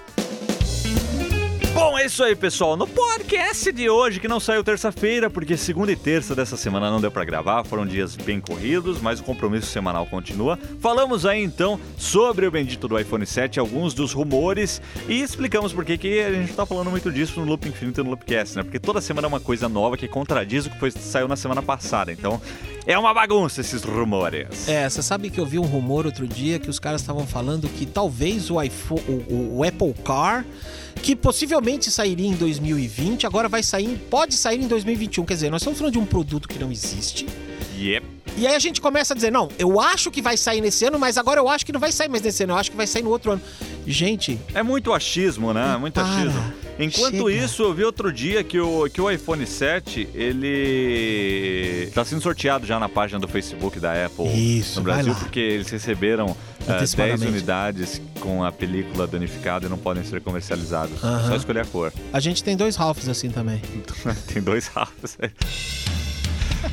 Bom, 1.73 1.97
é 1.97 2.05
isso 2.05 2.21
aí, 2.21 2.35
pessoal. 2.35 2.75
No 2.75 2.85
podcast 2.85 3.71
de 3.71 3.89
hoje, 3.89 4.19
que 4.19 4.27
não 4.27 4.41
saiu 4.41 4.61
terça-feira, 4.61 5.29
porque 5.29 5.55
segunda 5.55 5.89
e 5.89 5.95
terça 5.95 6.35
dessa 6.35 6.57
semana 6.57 6.91
não 6.91 6.99
deu 6.99 7.09
pra 7.09 7.23
gravar, 7.23 7.63
foram 7.63 7.85
dias 7.85 8.13
bem 8.15 8.41
corridos, 8.41 8.99
mas 8.99 9.21
o 9.21 9.23
compromisso 9.23 9.67
semanal 9.67 10.05
continua. 10.05 10.59
Falamos 10.81 11.25
aí 11.25 11.41
então 11.41 11.79
sobre 11.97 12.45
o 12.45 12.51
bendito 12.51 12.89
do 12.89 12.99
iPhone 12.99 13.25
7, 13.25 13.57
alguns 13.57 13.93
dos 13.93 14.11
rumores 14.11 14.81
e 15.07 15.21
explicamos 15.21 15.71
por 15.71 15.85
que 15.85 16.19
a 16.19 16.33
gente 16.33 16.53
tá 16.53 16.65
falando 16.65 16.91
muito 16.91 17.09
disso 17.09 17.39
no 17.39 17.45
Loop 17.45 17.67
Infinito 17.67 18.01
e 18.01 18.03
no 18.03 18.09
Loopcast, 18.09 18.57
né? 18.57 18.63
Porque 18.63 18.79
toda 18.79 18.99
semana 18.99 19.27
é 19.27 19.29
uma 19.29 19.39
coisa 19.39 19.69
nova 19.69 19.95
que 19.95 20.09
contradiz 20.09 20.65
o 20.65 20.69
que 20.69 20.77
foi, 20.77 20.91
saiu 20.91 21.27
na 21.27 21.37
semana 21.37 21.61
passada. 21.61 22.11
Então, 22.11 22.41
é 22.85 22.97
uma 22.97 23.13
bagunça 23.13 23.61
esses 23.61 23.81
rumores. 23.83 24.67
É, 24.67 24.89
você 24.89 25.01
sabe 25.01 25.29
que 25.29 25.39
eu 25.39 25.45
vi 25.45 25.57
um 25.57 25.65
rumor 25.65 26.05
outro 26.05 26.27
dia 26.27 26.59
que 26.59 26.69
os 26.69 26.79
caras 26.79 26.99
estavam 26.99 27.25
falando 27.25 27.69
que 27.69 27.85
talvez 27.85 28.49
o 28.51 28.61
iPhone, 28.61 29.01
o, 29.29 29.59
o 29.59 29.63
Apple 29.63 29.93
Car, 30.03 30.45
que 31.01 31.15
possivelmente 31.15 31.60
sairia 31.91 32.27
em 32.27 32.33
2020, 32.33 33.25
agora 33.25 33.47
vai 33.47 33.63
sair, 33.63 33.97
pode 34.09 34.35
sair 34.35 34.61
em 34.61 34.67
2021. 34.67 35.25
Quer 35.25 35.33
dizer, 35.35 35.49
nós 35.49 35.61
estamos 35.61 35.77
falando 35.77 35.93
de 35.93 35.99
um 35.99 36.05
produto 36.05 36.47
que 36.47 36.59
não 36.59 36.71
existe. 36.71 37.27
Yep. 37.77 38.05
E 38.37 38.47
aí 38.47 38.55
a 38.55 38.59
gente 38.59 38.79
começa 38.79 39.13
a 39.13 39.15
dizer, 39.15 39.31
não, 39.31 39.49
eu 39.59 39.79
acho 39.79 40.09
que 40.09 40.21
vai 40.21 40.37
sair 40.37 40.61
nesse 40.61 40.85
ano, 40.85 40.97
mas 40.97 41.17
agora 41.17 41.39
eu 41.39 41.49
acho 41.49 41.65
que 41.65 41.73
não 41.73 41.79
vai 41.79 41.91
sair 41.91 42.07
mais 42.07 42.21
nesse 42.23 42.43
ano, 42.43 42.53
eu 42.53 42.57
acho 42.57 42.71
que 42.71 42.77
vai 42.77 42.87
sair 42.87 43.01
no 43.03 43.09
outro 43.09 43.31
ano. 43.31 43.41
Gente, 43.87 44.39
É 44.53 44.61
muito 44.63 44.93
achismo, 44.93 45.53
né? 45.53 45.75
Muito 45.77 45.95
Para. 45.95 46.03
achismo. 46.07 46.53
Enquanto 46.79 47.29
Chega. 47.29 47.45
isso, 47.45 47.61
eu 47.63 47.73
vi 47.73 47.83
outro 47.83 48.11
dia 48.11 48.43
que 48.43 48.59
o, 48.59 48.89
que 48.89 48.99
o 48.99 49.09
iPhone 49.11 49.45
7, 49.45 50.09
ele 50.15 51.91
tá 51.93 52.03
sendo 52.03 52.21
sorteado 52.21 52.65
já 52.65 52.79
na 52.79 52.89
página 52.89 53.19
do 53.19 53.27
Facebook 53.27 53.79
da 53.79 54.05
Apple 54.05 54.25
Isso, 54.59 54.79
no 54.79 54.83
Brasil, 54.83 55.13
porque 55.15 55.39
eles 55.39 55.69
receberam 55.69 56.25
eh, 56.61 56.65
10 56.67 56.69
Antecipadamente. 56.77 57.25
unidades 57.31 58.01
com 58.19 58.43
a 58.43 58.51
película 58.51 59.05
danificada 59.05 59.65
e 59.67 59.69
não 59.69 59.77
podem 59.77 60.03
ser 60.03 60.21
comercializados. 60.21 61.03
Aham. 61.03 61.27
Só 61.29 61.35
escolher 61.35 61.59
a 61.61 61.65
cor. 61.65 61.93
a 62.11 62.19
gente 62.19 62.43
tem 62.43 62.55
dois 62.57 62.75
Ralphs 62.75 63.07
assim 63.07 63.29
também. 63.29 63.61
Tem 64.33 64.41
dois 64.41 64.67
Rafas 64.67 65.17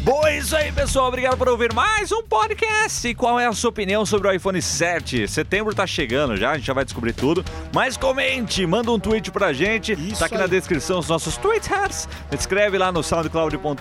Bom, 0.02 0.26
é 0.26 0.38
isso 0.38 0.54
aí, 0.54 0.70
pessoal. 0.70 1.08
Obrigado 1.08 1.36
por 1.38 1.48
ouvir 1.48 1.72
mais 1.72 2.12
um 2.12 2.22
podcast. 2.22 3.08
E 3.08 3.14
qual 3.14 3.40
é 3.40 3.46
a 3.46 3.52
sua 3.52 3.70
opinião 3.70 4.04
sobre 4.04 4.28
o 4.28 4.32
iPhone 4.32 4.60
7? 4.60 5.26
Setembro 5.26 5.74
tá 5.74 5.86
chegando 5.86 6.36
já, 6.36 6.50
a 6.50 6.56
gente 6.56 6.66
já 6.66 6.74
vai 6.74 6.84
descobrir 6.84 7.14
tudo. 7.14 7.42
Mas 7.72 7.96
comente, 7.96 8.66
manda 8.66 8.92
um 8.92 9.00
tweet 9.00 9.30
pra 9.30 9.52
gente. 9.52 9.92
Isso 9.92 10.18
tá 10.18 10.26
aqui 10.26 10.34
aí. 10.34 10.40
na 10.42 10.46
descrição 10.46 10.98
os 10.98 11.08
nossos 11.08 11.38
twitters. 11.38 12.06
Escreve 12.30 12.76
lá 12.76 12.92
no 12.92 13.02
soundcloud.com.br 13.02 13.78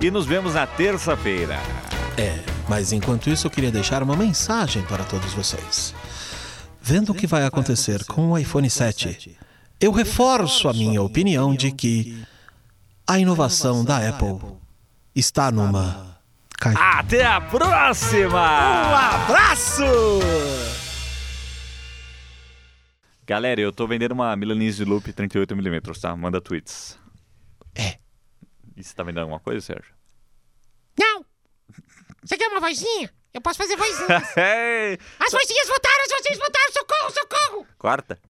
e 0.00 0.10
nos 0.10 0.26
vemos 0.26 0.54
na 0.54 0.66
terça-feira. 0.66 1.58
É, 2.16 2.40
mas 2.68 2.92
enquanto 2.92 3.30
isso 3.30 3.46
eu 3.46 3.50
queria 3.50 3.70
deixar 3.70 4.02
uma 4.02 4.16
mensagem 4.16 4.82
para 4.82 5.04
todos 5.04 5.32
vocês. 5.34 5.94
Vendo 6.80 7.12
o 7.12 7.14
que 7.14 7.26
vai 7.26 7.44
acontecer 7.44 8.04
com 8.04 8.32
o 8.32 8.38
iPhone 8.38 8.68
7, 8.68 9.36
eu 9.80 9.92
reforço 9.92 10.68
a 10.68 10.72
minha 10.72 11.00
opinião 11.00 11.54
de 11.54 11.70
que 11.70 12.24
a 13.06 13.18
inovação 13.18 13.84
da 13.84 14.08
Apple 14.08 14.63
está 15.14 15.50
numa. 15.50 16.18
Até 16.76 17.24
a 17.24 17.40
próxima! 17.40 18.40
abraço! 19.24 19.82
Galera, 23.26 23.60
eu 23.60 23.72
tô 23.72 23.86
vendendo 23.86 24.12
uma 24.12 24.34
Milanese 24.36 24.84
Loop 24.84 25.12
38mm, 25.12 26.00
tá? 26.00 26.14
Manda 26.16 26.40
tweets. 26.40 26.98
É. 27.74 27.98
E 28.76 28.82
você 28.82 28.94
tá 28.94 29.02
vendendo 29.02 29.22
alguma 29.22 29.40
coisa, 29.40 29.60
Sérgio? 29.60 29.92
Não! 30.98 31.24
Você 32.22 32.36
quer 32.36 32.48
uma 32.48 32.60
vozinha? 32.60 33.10
Eu 33.32 33.40
posso 33.40 33.58
fazer 33.58 33.76
vozinha. 33.76 34.22
Ei, 34.36 34.98
As 35.18 35.32
vozinhas 35.32 35.68
voltaram, 35.68 36.04
as 36.04 36.12
vozinhas 36.12 36.38
voltaram! 36.38 36.72
Socorro, 36.72 37.10
socorro! 37.10 37.66
Quarta? 37.78 38.18